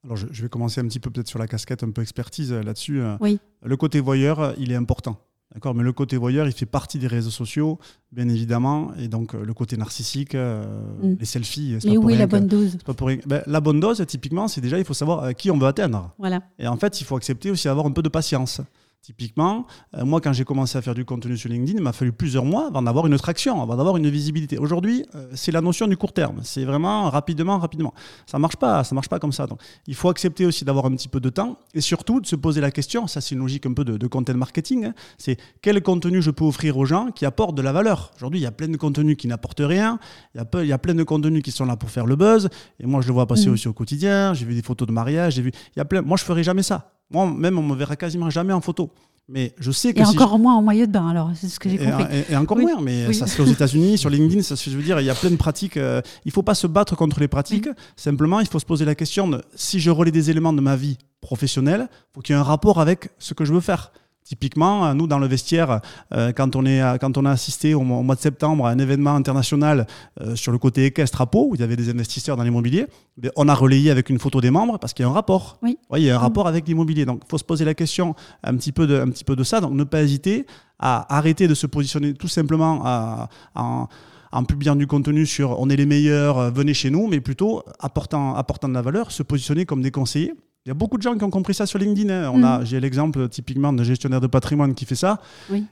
Alors, 0.05 0.17
je, 0.17 0.43
vais 0.43 0.49
commencer 0.49 0.81
un 0.81 0.87
petit 0.87 1.01
peu 1.01 1.11
peut-être 1.11 1.29
sur 1.29 1.39
la 1.39 1.47
casquette, 1.47 1.83
un 1.83 1.91
peu 1.91 2.03
expertise 2.03 2.53
euh, 2.53 2.63
là-dessus. 2.63 3.01
Euh. 3.01 3.17
Oui. 3.21 3.39
Le 3.63 3.77
côté 3.77 4.01
voyeur, 4.01 4.41
euh, 4.41 4.53
il 4.59 4.71
est 4.71 4.77
important. 4.77 5.19
D'accord, 5.55 5.75
mais 5.75 5.85
le 5.85 5.93
côté 5.93 6.17
voyeur, 6.17 6.47
il 6.47 6.53
fait 6.53 6.67
partie 6.67 6.99
des 6.99 7.07
réseaux 7.07 7.31
sociaux, 7.31 7.79
bien 8.11 8.29
évidemment, 8.29 8.93
et 8.99 9.07
donc 9.07 9.35
le 9.35 9.55
côté 9.55 9.77
narcissique, 9.77 10.35
mm. 10.35 11.17
les 11.21 11.25
selfies. 11.25 11.79
Mais 11.85 11.97
où 11.97 12.11
est 12.11 12.17
la 12.17 12.27
bonne 12.27 12.49
dose 12.49 12.77
pas 12.85 12.93
pour 12.93 13.09
ben, 13.25 13.43
La 13.47 13.61
bonne 13.61 13.79
dose, 13.79 14.05
typiquement, 14.09 14.49
c'est 14.49 14.61
déjà, 14.61 14.79
il 14.79 14.85
faut 14.85 14.95
savoir 14.95 15.33
qui 15.37 15.53
on 15.53 15.59
veut 15.59 15.69
atteindre. 15.69 16.13
Voilà. 16.19 16.43
Et 16.59 16.67
en 16.67 16.77
fait, 16.77 17.01
il 17.01 17.05
faut 17.05 17.15
accepter 17.15 17.53
aussi 17.53 17.69
d'avoir 17.69 17.87
un 17.87 17.93
peu 17.93 18.03
de 18.03 18.09
patience. 18.09 18.63
Typiquement, 19.05 19.67
euh, 19.99 20.07
moi, 20.07 20.23
quand 20.23 20.33
j'ai 20.33 20.45
commencé 20.45 20.79
à 20.79 20.81
faire 20.81 20.95
du 20.95 21.05
contenu 21.05 21.37
sur 21.37 21.51
LinkedIn, 21.51 21.77
il 21.77 21.83
m'a 21.83 21.93
fallu 21.93 22.11
plusieurs 22.11 22.47
mois 22.47 22.69
avant 22.69 22.81
d'avoir 22.81 23.07
une 23.07 23.19
traction, 23.19 23.61
avant 23.61 23.77
d'avoir 23.77 23.99
une 23.99 24.09
visibilité. 24.09 24.57
Aujourd'hui, 24.57 25.05
euh, 25.15 25.29
c'est 25.35 25.53
la 25.53 25.61
notion 25.61 25.87
du 25.87 25.99
court 25.99 26.15
terme. 26.15 26.41
C'est 26.43 26.65
vraiment 26.65 27.11
rapidement, 27.11 27.59
rapidement. 27.59 27.93
Ça 28.25 28.39
marche 28.39 28.57
pas, 28.57 28.83
ça 28.83 28.95
marche 28.95 29.11
pas 29.11 29.19
comme 29.19 29.33
ça. 29.33 29.47
Donc, 29.47 29.61
il 29.87 29.95
faut 29.95 30.09
accepter 30.09 30.47
aussi 30.47 30.65
d'avoir 30.65 30.87
un 30.87 30.93
petit 30.93 31.09
peu 31.09 31.21
de 31.21 31.29
temps 31.29 31.59
et 31.75 31.83
surtout 31.83 32.19
de 32.19 32.25
se 32.25 32.35
poser 32.35 32.63
la 32.63 32.71
question. 32.71 33.07
Ça, 33.07 33.21
c'est 33.21 33.35
une 33.35 33.43
logique 33.43 33.67
un 33.67 33.75
peu 33.75 33.85
de, 33.85 34.07
content 34.07 34.33
marketing. 34.33 34.87
Hein, 34.87 34.95
c'est 35.19 35.37
quel 35.61 35.83
contenu 35.83 36.23
je 36.23 36.31
peux 36.31 36.45
offrir 36.47 36.79
aux 36.79 36.87
gens 36.87 37.11
qui 37.11 37.27
apportent 37.27 37.57
de 37.57 37.63
la 37.63 37.73
valeur. 37.73 38.11
Aujourd'hui, 38.17 38.41
il 38.41 38.45
y 38.45 38.47
a 38.47 38.53
plein 38.53 38.69
de 38.69 38.79
contenus 38.79 39.19
qui 39.19 39.29
n'apportent 39.29 39.61
rien. 39.61 39.99
Il 40.35 40.39
y, 40.39 40.41
a 40.41 40.63
il 40.63 40.69
y 40.69 40.73
a 40.73 40.79
plein 40.79 40.95
de 40.95 41.03
contenus 41.03 41.43
qui 41.43 41.51
sont 41.51 41.67
là 41.67 41.77
pour 41.77 41.91
faire 41.91 42.07
le 42.07 42.17
buzz. 42.17 42.49
Et 42.81 42.87
moi, 42.87 43.03
je 43.03 43.09
le 43.09 43.13
vois 43.13 43.27
passer 43.27 43.51
mmh. 43.51 43.53
aussi 43.53 43.69
au 43.69 43.75
quotidien. 43.75 44.33
J'ai 44.33 44.47
vu 44.47 44.55
des 44.55 44.63
photos 44.63 44.89
de 44.89 44.95
mariage. 44.95 45.35
J'ai 45.35 45.43
vu. 45.43 45.53
Il 45.77 45.79
y 45.79 45.83
a 45.83 45.85
plein. 45.85 46.01
Moi, 46.01 46.17
je 46.17 46.25
ferai 46.25 46.43
jamais 46.43 46.63
ça. 46.63 46.91
Moi, 47.15 47.33
même, 47.33 47.59
on 47.59 47.63
me 47.63 47.77
verra 47.77 47.97
quasiment 47.97 48.29
jamais 48.29 48.53
en 48.53 48.61
photo. 48.61 48.91
Mais 49.29 49.55
je 49.59 49.71
sais 49.71 49.95
que. 49.95 50.01
Et 50.01 50.05
encore 50.05 50.39
moins 50.39 50.55
en 50.55 50.63
maillot 50.63 50.87
de 50.87 50.91
bain, 50.91 51.09
alors, 51.09 51.31
c'est 51.35 51.49
ce 51.49 51.59
que 51.59 51.71
j'ai 51.71 51.79
compris. 51.79 52.05
Et, 52.29 52.37
encore 52.37 52.59
moins, 52.59 52.81
mais 52.83 53.11
ça 53.15 53.27
se 53.27 53.37
fait 53.37 53.43
aux 53.43 53.47
États-Unis, 53.47 53.97
sur 53.97 54.11
LinkedIn, 54.11 54.43
ça, 54.43 54.55
je 54.55 54.77
veux 54.77 54.83
dire, 54.83 55.01
il 55.01 55.07
y 55.07 55.11
a 55.11 55.15
plein 55.15 55.31
de 55.31 55.37
pratiques. 55.37 55.79
Euh, 55.79 56.03
il 56.25 56.29
ne 56.29 56.33
faut 56.33 56.43
pas 56.43 56.55
se 56.55 56.67
battre 56.67 56.95
contre 56.97 57.21
les 57.21 57.29
pratiques. 57.29 57.69
Simplement, 57.97 58.41
il 58.41 58.47
faut 58.47 58.59
se 58.59 58.67
poser 58.67 58.85
la 58.85 58.95
question 58.95 59.29
de 59.29 59.41
si 59.55 59.81
je 59.81 59.91
relais 59.91 60.11
des 60.11 60.31
éléments 60.31 60.53
de 60.53 60.61
ma 60.61 60.77
vie 60.77 60.99
professionnelle, 61.21 61.89
il 61.91 62.15
faut 62.15 62.21
qu'il 62.21 62.35
y 62.35 62.37
ait 62.37 62.41
un 62.41 62.45
rapport 62.45 62.81
avec 62.81 63.11
ce 63.19 63.33
que 63.33 63.47
je 63.47 63.55
veux 63.55 63.61
faire. 63.61 63.93
Typiquement, 64.25 64.87
euh, 64.87 64.95
nous, 64.95 65.07
dans 65.07 65.19
le 65.19 65.27
vestiaire, 65.27 65.83
euh, 66.15 66.33
quand, 66.33 66.57
on 66.57 66.65
est, 66.65 66.81
quand 66.99 67.19
on 67.19 67.27
a 67.27 67.31
assisté 67.31 67.75
au, 67.75 67.83
mois 67.83 68.15
de 68.15 68.21
septembre 68.21 68.67
à 68.67 68.71
un 68.71 68.79
événement 68.79 69.15
international 69.15 69.87
euh, 70.23 70.35
sur 70.35 70.51
le 70.51 70.57
côté 70.57 70.87
équestre 70.87 71.21
à 71.21 71.27
Pau, 71.27 71.49
où 71.51 71.55
il 71.55 71.61
y 71.61 71.65
avait 71.65 71.77
des 71.77 71.91
investisseurs 71.91 72.39
dans 72.39 72.43
l'immobilier, 72.43 72.87
ben, 73.19 73.31
on 73.37 73.49
a 73.49 73.55
relayé 73.55 73.91
avec 73.91 74.09
une 74.09 74.19
photo 74.19 74.41
des 74.41 74.51
membres 74.51 74.79
parce 74.79 74.95
qu'il 74.95 75.05
y 75.05 75.07
a 75.07 75.11
un 75.11 75.15
rapport. 75.15 75.59
Oui. 75.63 75.77
il 75.95 76.05
y 76.05 76.11
a 76.11 76.17
un 76.17 76.19
rapport 76.19 76.49
avec 76.49 76.67
l'immobilier. 76.67 77.05
Donc, 77.05 77.21
il 77.23 77.29
faut 77.29 77.37
se 77.37 77.45
poser 77.45 77.67
la 77.67 77.75
question 77.75 78.15
un 78.43 78.57
petit, 78.57 78.73
peu 78.73 78.87
de, 78.87 78.99
un 78.99 79.11
petit 79.11 79.25
peu 79.25 79.37
de 79.37 79.45
ça. 79.45 79.61
Donc, 79.61 79.73
ne 79.73 79.85
pas 79.85 80.03
hésiter 80.03 80.47
à 80.79 81.15
arrêter 81.15 81.47
de 81.47 81.55
se 81.55 81.67
positionner 81.67 82.15
tout 82.15 82.29
simplement 82.29 83.29
en, 83.55 83.89
en 84.33 84.45
publiant 84.45 84.75
du 84.75 84.87
contenu 84.87 85.27
sur 85.27 85.61
on 85.61 85.69
est 85.69 85.77
les 85.77 85.87
meilleurs, 85.87 86.51
venez 86.51 86.73
chez 86.73 86.89
nous, 86.89 87.09
mais 87.09 87.21
plutôt 87.21 87.63
apportant, 87.79 88.35
apportant 88.35 88.71
de 88.71 88.75
la 88.75 88.83
valeur, 88.83 89.11
se 89.11 89.23
positionner 89.23 89.67
comme 89.67 89.83
des 89.83 89.91
conseillers 89.91 90.33
il 90.65 90.69
y 90.69 90.71
a 90.71 90.75
beaucoup 90.75 90.97
de 90.97 91.03
gens 91.03 91.17
qui 91.17 91.25
ont 91.25 91.31
compris 91.31 91.55
ça 91.55 91.67
sur 91.67 91.79
LinkedIn. 91.79 92.11
Hein. 92.11 92.31
On 92.33 92.43
a, 92.43 92.61
mm. 92.61 92.67
j'ai 92.67 92.81
l'exemple 92.81 93.29
typiquement 93.29 93.73
d'un 93.73 93.85
gestionnaire 93.85 94.21
de 94.21 94.27
patrimoine 94.27 94.75
qui 94.75 94.87
fait 94.87 94.95
ça. 94.95 95.21
Oui. 95.51 95.65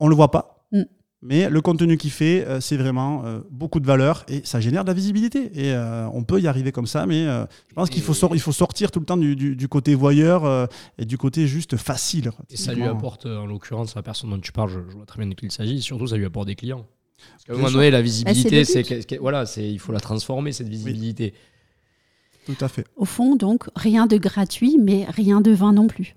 On 0.00 0.08
le 0.08 0.14
voit 0.14 0.30
pas. 0.30 0.66
Mm. 0.72 0.82
Mais 1.24 1.48
le 1.48 1.60
contenu 1.60 1.96
qu'il 1.96 2.10
fait, 2.10 2.44
euh, 2.46 2.60
c'est 2.60 2.76
vraiment 2.76 3.24
euh, 3.24 3.40
beaucoup 3.48 3.78
de 3.78 3.86
valeur 3.86 4.24
et 4.26 4.40
ça 4.44 4.60
génère 4.60 4.82
de 4.82 4.88
la 4.88 4.94
visibilité. 4.94 5.52
Et 5.54 5.72
euh, 5.72 6.08
on 6.12 6.24
peut 6.24 6.40
y 6.40 6.48
arriver 6.48 6.72
comme 6.72 6.88
ça, 6.88 7.06
mais 7.06 7.24
je 7.24 7.74
pense 7.74 7.90
qu'il 7.90 8.02
faut, 8.02 8.14
il 8.34 8.40
faut 8.40 8.52
sortir 8.52 8.90
tout 8.90 9.00
le 9.00 9.06
temps 9.06 9.16
du, 9.16 9.68
côté 9.68 9.94
voyeur 9.94 10.68
et 10.98 11.04
du 11.04 11.18
côté 11.18 11.46
juste 11.46 11.76
facile. 11.76 12.32
Et 12.50 12.56
ça 12.56 12.74
lui 12.74 12.84
apporte, 12.84 13.26
en 13.26 13.46
l'occurrence, 13.46 13.94
la 13.94 14.02
personne 14.02 14.30
dont 14.30 14.40
tu 14.40 14.52
parles, 14.52 14.70
je, 14.70 14.78
vois 14.78 15.06
très 15.06 15.18
bien 15.18 15.28
de 15.28 15.34
qui 15.34 15.46
il 15.46 15.52
s'agit, 15.52 15.80
surtout 15.80 16.08
ça 16.08 16.16
lui 16.16 16.24
apporte 16.24 16.46
des 16.46 16.56
clients. 16.56 16.86
Parce 17.32 17.44
qu'à 17.44 17.52
un 17.52 17.56
moment 17.56 17.70
donné, 17.70 17.90
la 17.90 18.02
visibilité, 18.02 18.64
c'est, 18.64 19.18
voilà, 19.18 19.46
c'est, 19.46 19.68
il 19.68 19.78
faut 19.78 19.92
la 19.92 20.00
transformer, 20.00 20.52
cette 20.52 20.68
visibilité. 20.68 21.34
Tout 22.46 22.56
à 22.60 22.68
fait. 22.68 22.86
Au 22.96 23.04
fond, 23.04 23.36
donc, 23.36 23.68
rien 23.76 24.06
de 24.06 24.16
gratuit, 24.16 24.76
mais 24.80 25.06
rien 25.08 25.40
de 25.40 25.52
vain 25.52 25.72
non 25.72 25.86
plus. 25.86 26.14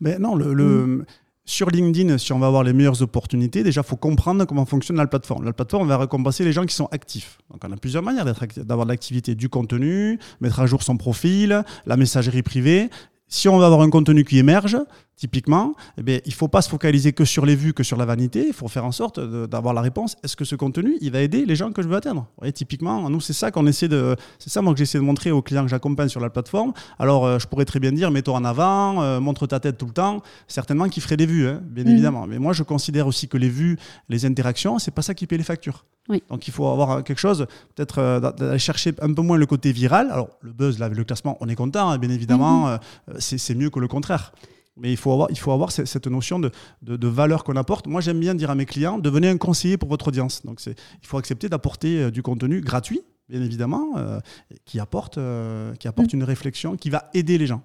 Mais 0.00 0.18
non, 0.18 0.34
le, 0.34 0.54
mm. 0.54 1.04
sur 1.44 1.70
LinkedIn, 1.70 2.18
si 2.18 2.32
on 2.32 2.38
va 2.38 2.46
avoir 2.46 2.64
les 2.64 2.72
meilleures 2.72 3.02
opportunités, 3.02 3.62
déjà, 3.62 3.82
il 3.82 3.88
faut 3.88 3.96
comprendre 3.96 4.44
comment 4.46 4.64
fonctionne 4.64 4.96
la 4.96 5.06
plateforme. 5.06 5.44
La 5.44 5.52
plateforme 5.52 5.88
va 5.88 5.98
récompenser 5.98 6.44
les 6.44 6.52
gens 6.52 6.64
qui 6.64 6.74
sont 6.74 6.88
actifs. 6.92 7.38
Donc, 7.50 7.62
on 7.66 7.72
a 7.72 7.76
plusieurs 7.76 8.02
manières 8.02 8.24
d'avoir 8.24 8.86
de 8.86 8.90
l'activité, 8.90 9.34
du 9.34 9.48
contenu, 9.48 10.18
mettre 10.40 10.60
à 10.60 10.66
jour 10.66 10.82
son 10.82 10.96
profil, 10.96 11.62
la 11.84 11.96
messagerie 11.96 12.42
privée. 12.42 12.90
Si 13.28 13.48
on 13.48 13.58
va 13.58 13.66
avoir 13.66 13.80
un 13.80 13.90
contenu 13.90 14.24
qui 14.24 14.38
émerge, 14.38 14.76
typiquement, 15.16 15.74
eh 15.98 16.02
bien, 16.02 16.20
il 16.24 16.28
ne 16.28 16.34
faut 16.34 16.46
pas 16.46 16.62
se 16.62 16.68
focaliser 16.68 17.12
que 17.12 17.24
sur 17.24 17.44
les 17.44 17.56
vues, 17.56 17.72
que 17.72 17.82
sur 17.82 17.96
la 17.96 18.04
vanité. 18.04 18.44
Il 18.46 18.52
faut 18.52 18.68
faire 18.68 18.84
en 18.84 18.92
sorte 18.92 19.18
d'avoir 19.18 19.74
la 19.74 19.80
réponse. 19.80 20.16
Est-ce 20.22 20.36
que 20.36 20.44
ce 20.44 20.54
contenu, 20.54 20.96
il 21.00 21.10
va 21.10 21.20
aider 21.20 21.44
les 21.44 21.56
gens 21.56 21.72
que 21.72 21.82
je 21.82 21.88
veux 21.88 21.96
atteindre? 21.96 22.28
Vous 22.40 22.50
Typiquement, 22.52 23.10
nous, 23.10 23.20
c'est 23.20 23.32
ça 23.32 23.50
qu'on 23.50 23.66
essaie 23.66 23.88
de, 23.88 24.14
c'est 24.38 24.50
ça 24.50 24.62
moi 24.62 24.72
que 24.72 24.78
j'essaie 24.78 24.98
de 24.98 25.02
montrer 25.02 25.32
aux 25.32 25.42
clients 25.42 25.64
que 25.64 25.70
j'accompagne 25.70 26.08
sur 26.08 26.20
la 26.20 26.30
plateforme. 26.30 26.72
Alors, 26.98 27.26
euh, 27.26 27.38
je 27.38 27.48
pourrais 27.48 27.64
très 27.64 27.80
bien 27.80 27.92
dire, 27.92 28.10
mets-toi 28.10 28.34
en 28.34 28.44
avant, 28.44 29.02
euh, 29.02 29.18
montre 29.18 29.46
ta 29.46 29.58
tête 29.58 29.76
tout 29.76 29.86
le 29.86 29.92
temps. 29.92 30.22
Certainement 30.46 30.88
qui 30.88 31.00
ferait 31.00 31.16
des 31.16 31.26
vues, 31.26 31.48
hein, 31.48 31.60
bien 31.64 31.84
mmh. 31.84 31.88
évidemment. 31.88 32.26
Mais 32.26 32.38
moi, 32.38 32.52
je 32.52 32.62
considère 32.62 33.06
aussi 33.06 33.26
que 33.26 33.36
les 33.36 33.48
vues, 33.48 33.76
les 34.08 34.24
interactions, 34.24 34.78
c'est 34.78 34.92
pas 34.92 35.02
ça 35.02 35.14
qui 35.14 35.26
paie 35.26 35.36
les 35.36 35.44
factures. 35.44 35.84
Oui. 36.08 36.22
Donc 36.30 36.46
il 36.48 36.52
faut 36.52 36.68
avoir 36.68 37.02
quelque 37.02 37.18
chose, 37.18 37.46
peut-être 37.74 37.98
euh, 37.98 38.20
d'aller 38.32 38.58
chercher 38.58 38.92
un 39.00 39.12
peu 39.12 39.22
moins 39.22 39.36
le 39.36 39.46
côté 39.46 39.72
viral. 39.72 40.10
Alors 40.10 40.28
le 40.40 40.52
buzz, 40.52 40.78
là, 40.78 40.86
avec 40.86 40.98
le 40.98 41.04
classement, 41.04 41.36
on 41.40 41.48
est 41.48 41.54
content, 41.54 41.90
hein, 41.90 41.98
bien 41.98 42.10
évidemment, 42.10 42.74
mmh. 42.74 42.78
c'est 43.18 43.54
mieux 43.54 43.70
que 43.70 43.80
le 43.80 43.88
contraire. 43.88 44.32
Mais 44.76 44.92
il 44.92 44.96
faut 44.96 45.12
avoir, 45.12 45.30
il 45.30 45.38
faut 45.38 45.52
avoir 45.52 45.72
cette 45.72 46.06
notion 46.06 46.38
de, 46.38 46.50
de, 46.82 47.08
valeur 47.08 47.44
qu'on 47.44 47.56
apporte. 47.56 47.86
Moi, 47.86 48.02
j'aime 48.02 48.20
bien 48.20 48.34
dire 48.34 48.50
à 48.50 48.54
mes 48.54 48.66
clients, 48.66 48.98
devenez 48.98 49.28
un 49.28 49.38
conseiller 49.38 49.78
pour 49.78 49.88
votre 49.88 50.08
audience. 50.08 50.44
Donc, 50.44 50.60
il 50.66 50.74
faut 51.06 51.16
accepter 51.16 51.48
d'apporter 51.48 52.02
euh, 52.02 52.10
du 52.10 52.22
contenu 52.22 52.60
gratuit, 52.60 53.00
bien 53.28 53.40
évidemment, 53.40 53.96
euh, 53.96 54.20
qui 54.66 54.78
apporte, 54.78 55.16
euh, 55.16 55.74
qui 55.76 55.88
apporte 55.88 56.12
mm. 56.12 56.16
une 56.16 56.24
réflexion 56.24 56.76
qui 56.76 56.90
va 56.90 57.08
aider 57.14 57.38
les 57.38 57.46
gens. 57.46 57.62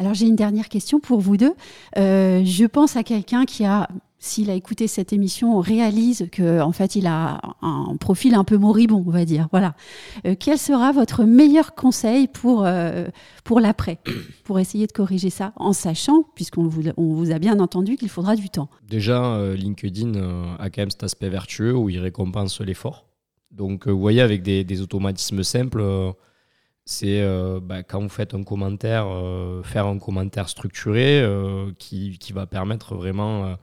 Alors, 0.00 0.14
j'ai 0.14 0.26
une 0.26 0.34
dernière 0.34 0.68
question 0.68 0.98
pour 0.98 1.20
vous 1.20 1.36
deux. 1.36 1.54
je 1.94 2.66
pense 2.66 2.96
à 2.96 3.02
quelqu'un 3.02 3.44
qui 3.44 3.64
a 3.64 3.86
s'il 4.20 4.50
a 4.50 4.54
écouté 4.54 4.86
cette 4.86 5.14
émission, 5.14 5.58
réalise 5.58 6.28
que 6.30 6.60
en 6.60 6.72
fait 6.72 6.94
il 6.94 7.06
a 7.06 7.40
un 7.62 7.96
profil 7.96 8.34
un 8.34 8.44
peu 8.44 8.58
moribond, 8.58 9.02
on 9.04 9.10
va 9.10 9.24
dire. 9.24 9.48
Voilà. 9.50 9.74
Euh, 10.26 10.34
quel 10.38 10.58
sera 10.58 10.92
votre 10.92 11.24
meilleur 11.24 11.74
conseil 11.74 12.28
pour 12.28 12.64
euh, 12.66 13.06
pour 13.44 13.60
l'après, 13.60 13.98
pour 14.44 14.60
essayer 14.60 14.86
de 14.86 14.92
corriger 14.92 15.30
ça, 15.30 15.52
en 15.56 15.72
sachant, 15.72 16.24
puisqu'on 16.34 16.68
vous, 16.68 16.82
on 16.98 17.14
vous 17.14 17.32
a 17.32 17.38
bien 17.38 17.58
entendu, 17.58 17.96
qu'il 17.96 18.10
faudra 18.10 18.36
du 18.36 18.50
temps? 18.50 18.68
Déjà, 18.86 19.24
euh, 19.24 19.56
LinkedIn 19.56 20.12
a 20.58 20.68
quand 20.68 20.82
même 20.82 20.90
cet 20.90 21.02
aspect 21.02 21.30
vertueux 21.30 21.74
où 21.74 21.88
il 21.88 21.98
récompense 21.98 22.60
l'effort. 22.60 23.06
Donc, 23.50 23.88
vous 23.88 23.98
voyez, 23.98 24.20
avec 24.20 24.42
des 24.42 24.82
automatismes 24.82 25.42
simples 25.42 25.82
c'est 26.84 27.22
bah, 27.62 27.82
quand 27.82 28.00
vous 28.00 28.08
faites 28.08 28.34
un 28.34 28.42
commentaire, 28.42 29.06
faire 29.64 29.86
un 29.86 29.98
commentaire 29.98 30.48
structuré 30.48 31.24
qui, 31.78 32.18
qui, 32.18 32.32
va 32.32 32.46
permettre 32.46 32.94
vraiment 32.94 33.56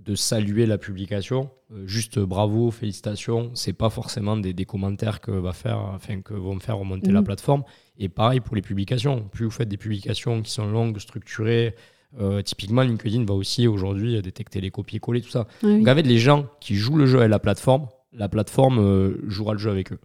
de 0.00 0.14
saluer 0.14 0.66
la 0.66 0.78
publication. 0.78 1.50
Euh, 1.72 1.86
juste 1.86 2.18
bravo, 2.18 2.70
félicitations. 2.70 3.50
C'est 3.54 3.72
pas 3.72 3.90
forcément 3.90 4.36
des, 4.36 4.64
commentaires 4.64 5.20
que 5.20 5.30
va 5.30 5.52
faire, 5.52 5.78
enfin 5.78 6.20
que 6.22 6.34
vont 6.34 6.58
faire 6.58 6.78
remonter 6.78 7.10
la 7.10 7.20
mhm. 7.20 7.26
plateforme. 7.26 7.64
Et 7.98 8.08
pareil 8.08 8.40
pour 8.40 8.56
les 8.56 8.62
publications. 8.62 9.28
Plus 9.30 9.44
vous 9.44 9.50
faites 9.50 9.68
des 9.68 9.76
publications 9.76 10.42
qui 10.42 10.50
sont 10.50 10.66
longues, 10.66 10.98
structurées. 10.98 11.74
Euh, 12.20 12.42
typiquement, 12.42 12.82
LinkedIn 12.82 13.24
va 13.24 13.34
aussi 13.34 13.66
aujourd'hui 13.66 14.20
détecter 14.20 14.60
les 14.60 14.70
copier-coller, 14.70 15.22
tout 15.22 15.30
ça. 15.30 15.46
Donc, 15.62 15.88
avec 15.88 16.06
les 16.06 16.18
gens 16.18 16.46
qui 16.60 16.74
jouent 16.74 16.98
le 16.98 17.06
jeu 17.06 17.18
avec 17.18 17.30
la 17.30 17.38
plateforme, 17.38 17.86
la 18.12 18.28
plateforme 18.28 18.78
euh, 18.78 19.18
jouera 19.28 19.54
le 19.54 19.58
jeu 19.58 19.70
avec 19.70 19.92
eux. 19.92 19.98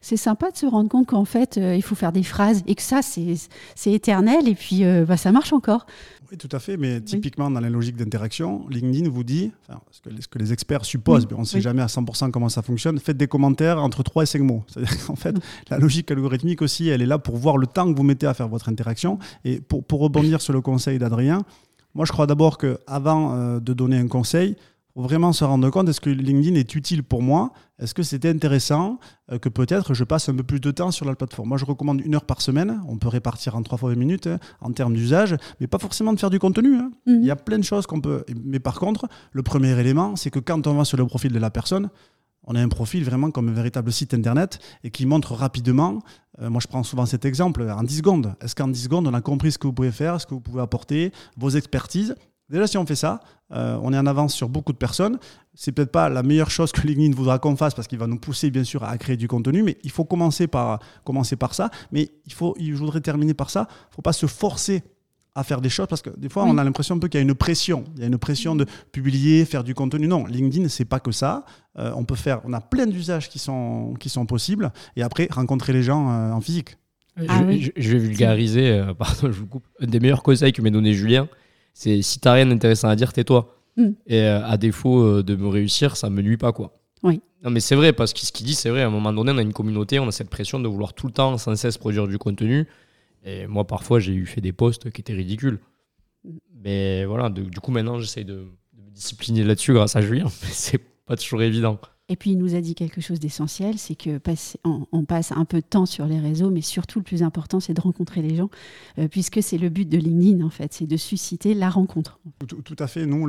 C'est 0.00 0.16
sympa 0.16 0.50
de 0.50 0.56
se 0.56 0.66
rendre 0.66 0.88
compte 0.88 1.06
qu'en 1.06 1.24
fait, 1.24 1.56
euh, 1.56 1.74
il 1.74 1.82
faut 1.82 1.94
faire 1.94 2.12
des 2.12 2.22
phrases 2.22 2.62
et 2.66 2.74
que 2.74 2.82
ça, 2.82 3.00
c'est 3.02 3.92
éternel 3.92 4.48
et 4.48 4.54
puis 4.54 4.84
euh, 4.84 5.04
bah, 5.04 5.16
ça 5.16 5.32
marche 5.32 5.52
encore. 5.52 5.86
Oui, 6.30 6.36
tout 6.36 6.48
à 6.52 6.58
fait. 6.58 6.76
Mais 6.76 7.00
typiquement, 7.00 7.50
dans 7.50 7.60
la 7.60 7.70
logique 7.70 7.96
d'interaction, 7.96 8.66
LinkedIn 8.70 9.08
vous 9.08 9.24
dit, 9.24 9.52
ce, 9.90 10.00
que, 10.00 10.22
ce, 10.22 10.28
que, 10.28 10.38
les 10.38 10.52
experts 10.52 10.84
supposent, 10.84 11.26
mais 11.30 11.36
on 11.36 11.40
ne 11.40 11.46
sait 11.46 11.60
jamais 11.60 11.82
à 11.82 11.86
100% 11.86 12.30
comment 12.30 12.48
ça 12.48 12.62
fonctionne, 12.62 12.98
faites 12.98 13.16
des 13.16 13.28
commentaires 13.28 13.82
entre 13.82 14.02
3 14.02 14.22
et 14.22 14.26
5 14.26 14.42
mots. 14.42 14.64
C'est-à-dire 14.68 15.06
qu'en 15.06 15.16
fait, 15.16 15.36
la 15.70 15.78
logique 15.78 16.10
algorithmique 16.10 16.62
aussi, 16.62 16.88
elle 16.88 17.02
est 17.02 17.06
là 17.06 17.18
pour 17.18 17.36
voir 17.36 17.56
le 17.56 17.66
temps 17.66 17.90
que 17.90 17.96
vous 17.96 18.04
mettez 18.04 18.26
à 18.26 18.34
faire 18.34 18.48
votre 18.48 18.68
interaction. 18.68 19.18
Et 19.44 19.60
pour, 19.60 19.84
pour 19.84 20.00
rebondir 20.00 20.40
sur 20.40 20.52
le 20.52 20.60
conseil 20.60 20.98
d'Adrien, 20.98 21.42
moi, 21.94 22.04
je 22.04 22.12
crois 22.12 22.26
d'abord 22.26 22.58
qu'avant 22.58 23.34
euh, 23.34 23.60
de 23.60 23.72
donner 23.72 23.98
un 23.98 24.08
conseil, 24.08 24.56
faut 24.94 25.02
vraiment 25.02 25.32
se 25.32 25.44
rendre 25.44 25.68
compte, 25.70 25.88
est-ce 25.88 26.00
que 26.00 26.10
LinkedIn 26.10 26.54
est 26.54 26.74
utile 26.74 27.02
pour 27.02 27.20
moi? 27.20 27.52
Est-ce 27.80 27.94
que 27.94 28.04
c'était 28.04 28.28
intéressant 28.28 29.00
euh, 29.32 29.38
que 29.38 29.48
peut-être 29.48 29.92
je 29.92 30.04
passe 30.04 30.28
un 30.28 30.36
peu 30.36 30.44
plus 30.44 30.60
de 30.60 30.70
temps 30.70 30.92
sur 30.92 31.04
la 31.04 31.16
plateforme? 31.16 31.48
Moi, 31.48 31.58
je 31.58 31.64
recommande 31.64 32.00
une 32.00 32.14
heure 32.14 32.24
par 32.24 32.40
semaine. 32.40 32.80
On 32.88 32.96
peut 32.96 33.08
répartir 33.08 33.56
en 33.56 33.62
trois 33.62 33.76
fois 33.76 33.90
20 33.90 33.96
minutes 33.96 34.26
hein, 34.28 34.38
en 34.60 34.72
termes 34.72 34.94
d'usage, 34.94 35.36
mais 35.60 35.66
pas 35.66 35.78
forcément 35.78 36.12
de 36.12 36.20
faire 36.20 36.30
du 36.30 36.38
contenu. 36.38 36.76
Hein. 36.76 36.92
Mhm. 37.06 37.18
Il 37.20 37.26
y 37.26 37.30
a 37.30 37.36
plein 37.36 37.58
de 37.58 37.64
choses 37.64 37.86
qu'on 37.86 38.00
peut... 38.00 38.24
Mais 38.44 38.60
par 38.60 38.78
contre, 38.78 39.08
le 39.32 39.42
premier 39.42 39.78
élément, 39.78 40.14
c'est 40.14 40.30
que 40.30 40.38
quand 40.38 40.66
on 40.68 40.74
va 40.74 40.84
sur 40.84 40.96
le 40.96 41.06
profil 41.06 41.32
de 41.32 41.40
la 41.40 41.50
personne, 41.50 41.90
on 42.46 42.54
a 42.54 42.60
un 42.60 42.68
profil 42.68 43.04
vraiment 43.04 43.30
comme 43.30 43.48
un 43.48 43.52
véritable 43.52 43.90
site 43.90 44.14
internet 44.14 44.58
et 44.84 44.90
qui 44.90 45.06
montre 45.06 45.32
rapidement, 45.32 46.00
euh, 46.40 46.50
moi 46.50 46.60
je 46.60 46.68
prends 46.68 46.82
souvent 46.82 47.06
cet 47.06 47.24
exemple, 47.24 47.62
en 47.68 47.82
10 47.82 47.96
secondes. 47.96 48.34
Est-ce 48.40 48.54
qu'en 48.54 48.68
10 48.68 48.84
secondes, 48.84 49.08
on 49.08 49.14
a 49.14 49.20
compris 49.20 49.50
ce 49.50 49.58
que 49.58 49.66
vous 49.66 49.72
pouvez 49.72 49.92
faire, 49.92 50.20
ce 50.20 50.26
que 50.26 50.34
vous 50.34 50.40
pouvez 50.40 50.60
apporter, 50.60 51.10
vos 51.36 51.50
expertises? 51.50 52.14
Déjà, 52.50 52.66
si 52.66 52.76
on 52.76 52.84
fait 52.84 52.94
ça, 52.94 53.20
euh, 53.52 53.78
on 53.82 53.92
est 53.92 53.98
en 53.98 54.06
avance 54.06 54.34
sur 54.34 54.48
beaucoup 54.48 54.72
de 54.72 54.78
personnes. 54.78 55.18
C'est 55.54 55.72
peut-être 55.72 55.92
pas 55.92 56.08
la 56.08 56.22
meilleure 56.22 56.50
chose 56.50 56.72
que 56.72 56.82
LinkedIn 56.86 57.14
voudra 57.14 57.38
qu'on 57.38 57.56
fasse 57.56 57.74
parce 57.74 57.88
qu'il 57.88 57.98
va 57.98 58.06
nous 58.06 58.18
pousser 58.18 58.50
bien 58.50 58.64
sûr 58.64 58.84
à 58.84 58.96
créer 58.98 59.16
du 59.16 59.28
contenu, 59.28 59.62
mais 59.62 59.78
il 59.82 59.90
faut 59.90 60.04
commencer 60.04 60.46
par, 60.46 60.80
commencer 61.04 61.36
par 61.36 61.54
ça. 61.54 61.70
Mais 61.90 62.10
il 62.26 62.32
faut, 62.32 62.54
je 62.60 62.74
voudrais 62.74 63.00
terminer 63.00 63.34
par 63.34 63.50
ça. 63.50 63.66
Il 63.68 63.90
ne 63.90 63.94
faut 63.96 64.02
pas 64.02 64.12
se 64.12 64.26
forcer 64.26 64.82
à 65.36 65.42
faire 65.42 65.60
des 65.60 65.68
choses 65.68 65.88
parce 65.88 66.02
que 66.02 66.10
des 66.16 66.28
fois 66.28 66.44
on 66.44 66.58
a 66.58 66.64
l'impression 66.64 66.94
un 66.94 66.98
peu 66.98 67.08
qu'il 67.08 67.18
y 67.18 67.22
a 67.22 67.26
une 67.26 67.34
pression. 67.34 67.84
Il 67.96 68.02
y 68.02 68.04
a 68.04 68.06
une 68.06 68.18
pression 68.18 68.54
de 68.54 68.66
publier, 68.92 69.44
faire 69.44 69.64
du 69.64 69.74
contenu. 69.74 70.06
Non, 70.06 70.26
LinkedIn 70.26 70.68
c'est 70.68 70.84
pas 70.84 71.00
que 71.00 71.12
ça. 71.12 71.44
Euh, 71.78 71.92
on 71.96 72.04
peut 72.04 72.14
faire, 72.14 72.40
on 72.44 72.52
a 72.52 72.60
plein 72.60 72.86
d'usages 72.86 73.28
qui 73.28 73.38
sont, 73.38 73.94
qui 73.98 74.08
sont 74.08 74.26
possibles 74.26 74.72
et 74.96 75.02
après 75.02 75.28
rencontrer 75.30 75.72
les 75.72 75.82
gens 75.82 76.10
euh, 76.10 76.32
en 76.32 76.40
physique. 76.40 76.76
Ah 77.28 77.42
je, 77.48 77.90
vais 77.92 77.98
vulgariser, 77.98 78.84
pardon, 78.98 79.30
je 79.30 79.38
vous 79.38 79.46
coupe. 79.46 79.66
Un 79.80 79.86
des 79.86 80.00
meilleurs 80.00 80.22
conseils 80.24 80.52
que 80.52 80.60
m'a 80.62 80.70
donné 80.70 80.94
Julien, 80.94 81.28
c'est 81.74 82.00
si 82.02 82.20
t'as 82.20 82.32
rien 82.32 82.46
d'intéressant 82.46 82.88
à 82.88 82.96
dire, 82.96 83.12
tais-toi. 83.12 83.54
Hmm. 83.76 83.90
Et 84.06 84.20
euh, 84.20 84.46
à 84.46 84.56
défaut 84.56 85.02
euh, 85.02 85.22
de 85.22 85.34
me 85.34 85.48
réussir, 85.48 85.96
ça 85.96 86.08
me 86.08 86.22
nuit 86.22 86.36
pas, 86.36 86.52
quoi. 86.52 86.72
Oui. 87.02 87.20
Non, 87.42 87.50
mais 87.50 87.60
c'est 87.60 87.74
vrai, 87.74 87.92
parce 87.92 88.14
que 88.14 88.20
ce 88.20 88.32
qu'il 88.32 88.46
dit, 88.46 88.54
c'est 88.54 88.70
vrai. 88.70 88.82
À 88.82 88.86
un 88.86 88.90
moment 88.90 89.12
donné, 89.12 89.32
on 89.32 89.38
a 89.38 89.42
une 89.42 89.52
communauté, 89.52 89.98
on 89.98 90.08
a 90.08 90.12
cette 90.12 90.30
pression 90.30 90.60
de 90.60 90.68
vouloir 90.68 90.94
tout 90.94 91.08
le 91.08 91.12
temps, 91.12 91.36
sans 91.36 91.54
cesse, 91.56 91.76
produire 91.76 92.06
du 92.06 92.16
contenu. 92.16 92.66
Et 93.24 93.46
moi, 93.46 93.66
parfois, 93.66 93.98
j'ai 93.98 94.14
eu 94.14 94.24
fait 94.24 94.40
des 94.40 94.52
posts 94.52 94.90
qui 94.90 95.00
étaient 95.00 95.12
ridicules. 95.12 95.58
Mais 96.62 97.04
voilà, 97.04 97.28
du 97.28 97.60
coup, 97.60 97.72
maintenant, 97.72 97.98
j'essaye 97.98 98.24
de, 98.24 98.46
de, 98.72 98.82
me 98.82 98.90
discipliner 98.90 99.42
là-dessus 99.42 99.74
grâce 99.74 99.96
à 99.96 100.00
Julien. 100.00 100.24
Mais 100.42 100.48
c'est 100.50 100.80
pas 101.04 101.16
toujours 101.16 101.42
évident. 101.42 101.78
Et 102.10 102.16
puis 102.16 102.32
il 102.32 102.38
nous 102.38 102.54
a 102.54 102.60
dit 102.60 102.74
quelque 102.74 103.00
chose 103.00 103.18
d'essentiel, 103.18 103.78
c'est 103.78 103.94
que 103.94 104.20
on, 104.64 105.04
passe 105.04 105.32
un 105.32 105.46
peu 105.46 105.62
de 105.62 105.66
temps 105.66 105.86
sur 105.86 106.04
les 106.04 106.20
réseaux, 106.20 106.50
mais 106.50 106.60
surtout 106.60 106.98
le 106.98 107.02
plus 107.02 107.22
important, 107.22 107.60
c'est 107.60 107.72
de 107.72 107.80
rencontrer 107.80 108.20
les 108.20 108.36
gens, 108.36 108.50
euh, 108.98 109.08
puisque 109.08 109.42
c'est 109.42 109.56
le 109.56 109.70
but 109.70 109.88
de 109.88 109.96
LinkedIn 109.96 110.44
en 110.44 110.50
fait, 110.50 110.74
c'est 110.74 110.86
de 110.86 110.98
susciter 110.98 111.54
la 111.54 111.70
rencontre. 111.70 112.20
Tout, 112.46 112.76
à 112.78 112.86
fait. 112.88 113.06
Nous, 113.06 113.26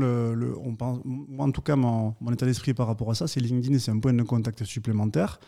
on 0.62 0.76
pense, 0.76 1.00
moi 1.06 1.46
en 1.46 1.52
tout 1.52 1.62
cas, 1.62 1.78
mon, 1.78 2.14
état 2.34 2.46
d'esprit 2.46 2.74
par 2.74 2.88
rapport 2.88 3.10
à 3.10 3.16
ça, 3.16 3.28
c'est 3.28 3.40
LinkedIn, 3.40 3.80
c'est 3.80 3.92
un 3.92 4.00
point 4.00 4.14
de 4.14 4.24
contact 4.24 4.66
supplémentaire. 4.66 5.40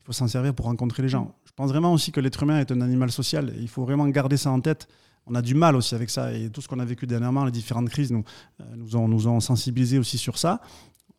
Il 0.00 0.04
faut 0.06 0.12
s'en 0.12 0.28
servir 0.28 0.54
pour 0.54 0.64
rencontrer 0.64 1.02
les 1.02 1.10
gens. 1.10 1.34
Je 1.44 1.52
pense 1.54 1.68
vraiment 1.68 1.92
aussi 1.92 2.12
que 2.12 2.20
l'être 2.20 2.42
humain 2.42 2.60
est 2.60 2.72
un 2.72 2.80
animal 2.80 3.12
social. 3.12 3.52
il 3.60 3.68
faut 3.68 3.84
vraiment 3.84 4.08
garder 4.08 4.38
ça 4.38 4.50
en 4.50 4.60
tête 4.60 4.88
on 5.26 5.34
a 5.34 5.42
du 5.42 5.54
mal 5.54 5.76
aussi 5.76 5.94
avec 5.94 6.10
ça. 6.10 6.32
Et 6.32 6.50
tout 6.50 6.60
ce 6.60 6.68
qu'on 6.68 6.78
a 6.78 6.84
vécu 6.84 7.06
dernièrement, 7.06 7.44
les 7.44 7.50
différentes 7.50 7.88
crises, 7.88 8.10
nous, 8.10 8.24
euh, 8.60 8.96
ont, 8.96 9.08
nous 9.08 9.28
ont 9.28 9.40
sensibilisés 9.40 9.98
aussi 9.98 10.18
sur 10.18 10.38
ça. 10.38 10.60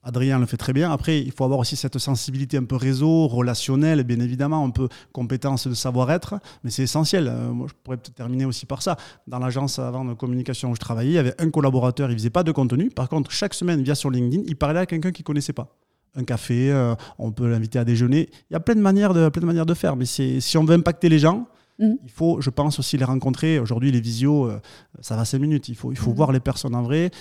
Adrien 0.03 0.39
le 0.39 0.47
fait 0.47 0.57
très 0.57 0.73
bien. 0.73 0.91
Après, 0.91 1.19
il 1.19 1.31
faut 1.31 1.43
avoir 1.43 1.59
aussi 1.59 1.75
cette 1.75 1.99
sensibilité 1.99 2.57
un 2.57 2.63
peu 2.63 2.75
réseau, 2.75 3.27
relationnelle, 3.27 4.03
bien 4.03 4.19
évidemment, 4.19 4.65
un 4.65 4.71
peu 4.71 4.87
compétence 5.11 5.67
de 5.67 5.73
savoir-être, 5.75 6.35
mais 6.63 6.71
c'est 6.71 6.83
essentiel. 6.83 7.27
Euh, 7.27 7.51
moi, 7.51 7.67
je 7.69 7.73
pourrais 7.83 7.97
peut-être 7.97 8.15
terminer 8.15 8.45
aussi 8.45 8.65
par 8.65 8.81
ça. 8.81 8.97
Dans 9.27 9.37
l'agence 9.37 9.77
avant 9.77 10.03
de 10.03 10.13
communication 10.13 10.71
où 10.71 10.75
je 10.75 10.79
travaillais, 10.79 11.11
il 11.11 11.15
y 11.15 11.19
avait 11.19 11.39
un 11.39 11.51
collaborateur, 11.51 12.09
il 12.09 12.17
faisait 12.17 12.31
pas 12.31 12.43
de 12.43 12.51
contenu. 12.51 12.89
Par 12.89 13.09
contre, 13.09 13.31
chaque 13.31 13.53
semaine, 13.53 13.83
via 13.83 13.93
sur 13.93 14.09
LinkedIn, 14.09 14.43
il 14.47 14.55
parlait 14.55 14.79
à 14.79 14.85
quelqu'un 14.87 15.11
qu'il 15.11 15.23
connaissait 15.23 15.53
pas. 15.53 15.77
Un 16.15 16.23
café, 16.23 16.71
euh, 16.71 16.95
on 17.19 17.31
peut 17.31 17.47
l'inviter 17.47 17.77
à 17.77 17.85
déjeuner. 17.85 18.29
Il 18.49 18.53
y 18.53 18.55
a 18.55 18.59
plein 18.59 18.75
de 18.75 18.81
manières 18.81 19.13
de, 19.13 19.29
plein 19.29 19.41
de, 19.41 19.45
manières 19.45 19.67
de 19.67 19.73
faire, 19.75 19.95
mais 19.95 20.05
si 20.05 20.57
on 20.57 20.65
veut 20.65 20.75
impacter 20.75 21.09
les 21.09 21.19
gens, 21.19 21.47
mm. 21.77 21.93
il 22.03 22.11
faut, 22.11 22.41
je 22.41 22.49
pense, 22.49 22.79
aussi 22.79 22.97
les 22.97 23.05
rencontrer. 23.05 23.59
Aujourd'hui, 23.59 23.91
les 23.91 24.01
visios, 24.01 24.47
euh, 24.47 24.59
ça 24.99 25.15
va 25.15 25.25
5 25.25 25.37
minutes. 25.37 25.69
Il 25.69 25.75
faut, 25.75 25.91
il 25.91 25.97
faut 25.97 26.11
mm. 26.11 26.15
voir 26.15 26.31
les 26.31 26.39
personnes 26.39 26.73
en 26.73 26.81
vrai 26.81 27.11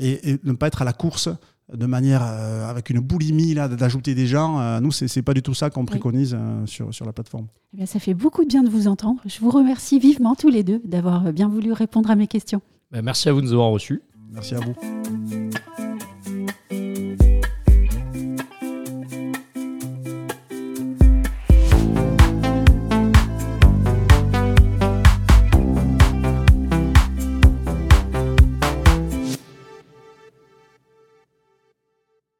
et, 0.00 0.38
ne 0.42 0.52
pas 0.54 0.68
être 0.68 0.80
à 0.80 0.86
la 0.86 0.94
course 0.94 1.28
de 1.74 1.86
manière 1.86 2.22
euh, 2.22 2.68
avec 2.68 2.90
une 2.90 3.00
boulimie 3.00 3.54
là 3.54 3.68
d'ajouter 3.68 4.14
des 4.14 4.26
gens. 4.26 4.60
Euh, 4.60 4.80
nous, 4.80 4.92
c'est 4.92 5.14
n'est 5.14 5.22
pas 5.22 5.34
du 5.34 5.42
tout 5.42 5.54
ça 5.54 5.70
qu'on 5.70 5.84
préconise 5.84 6.36
euh, 6.38 6.66
sur, 6.66 6.92
sur 6.92 7.06
la 7.06 7.12
plateforme. 7.12 7.46
Eh 7.74 7.78
bien, 7.78 7.86
ça 7.86 7.98
fait 7.98 8.14
beaucoup 8.14 8.44
de 8.44 8.48
bien 8.48 8.62
de 8.62 8.68
vous 8.68 8.88
entendre. 8.88 9.20
Je 9.26 9.40
vous 9.40 9.50
remercie 9.50 9.98
vivement 9.98 10.34
tous 10.34 10.48
les 10.48 10.62
deux 10.62 10.80
d'avoir 10.84 11.32
bien 11.32 11.48
voulu 11.48 11.72
répondre 11.72 12.10
à 12.10 12.16
mes 12.16 12.26
questions. 12.26 12.60
Ben, 12.90 13.02
merci 13.02 13.28
à 13.28 13.32
vous 13.32 13.40
de 13.40 13.46
nous 13.46 13.52
avoir 13.52 13.70
reçus. 13.70 14.02
Merci 14.32 14.54
à 14.54 14.60
vous. 14.60 14.74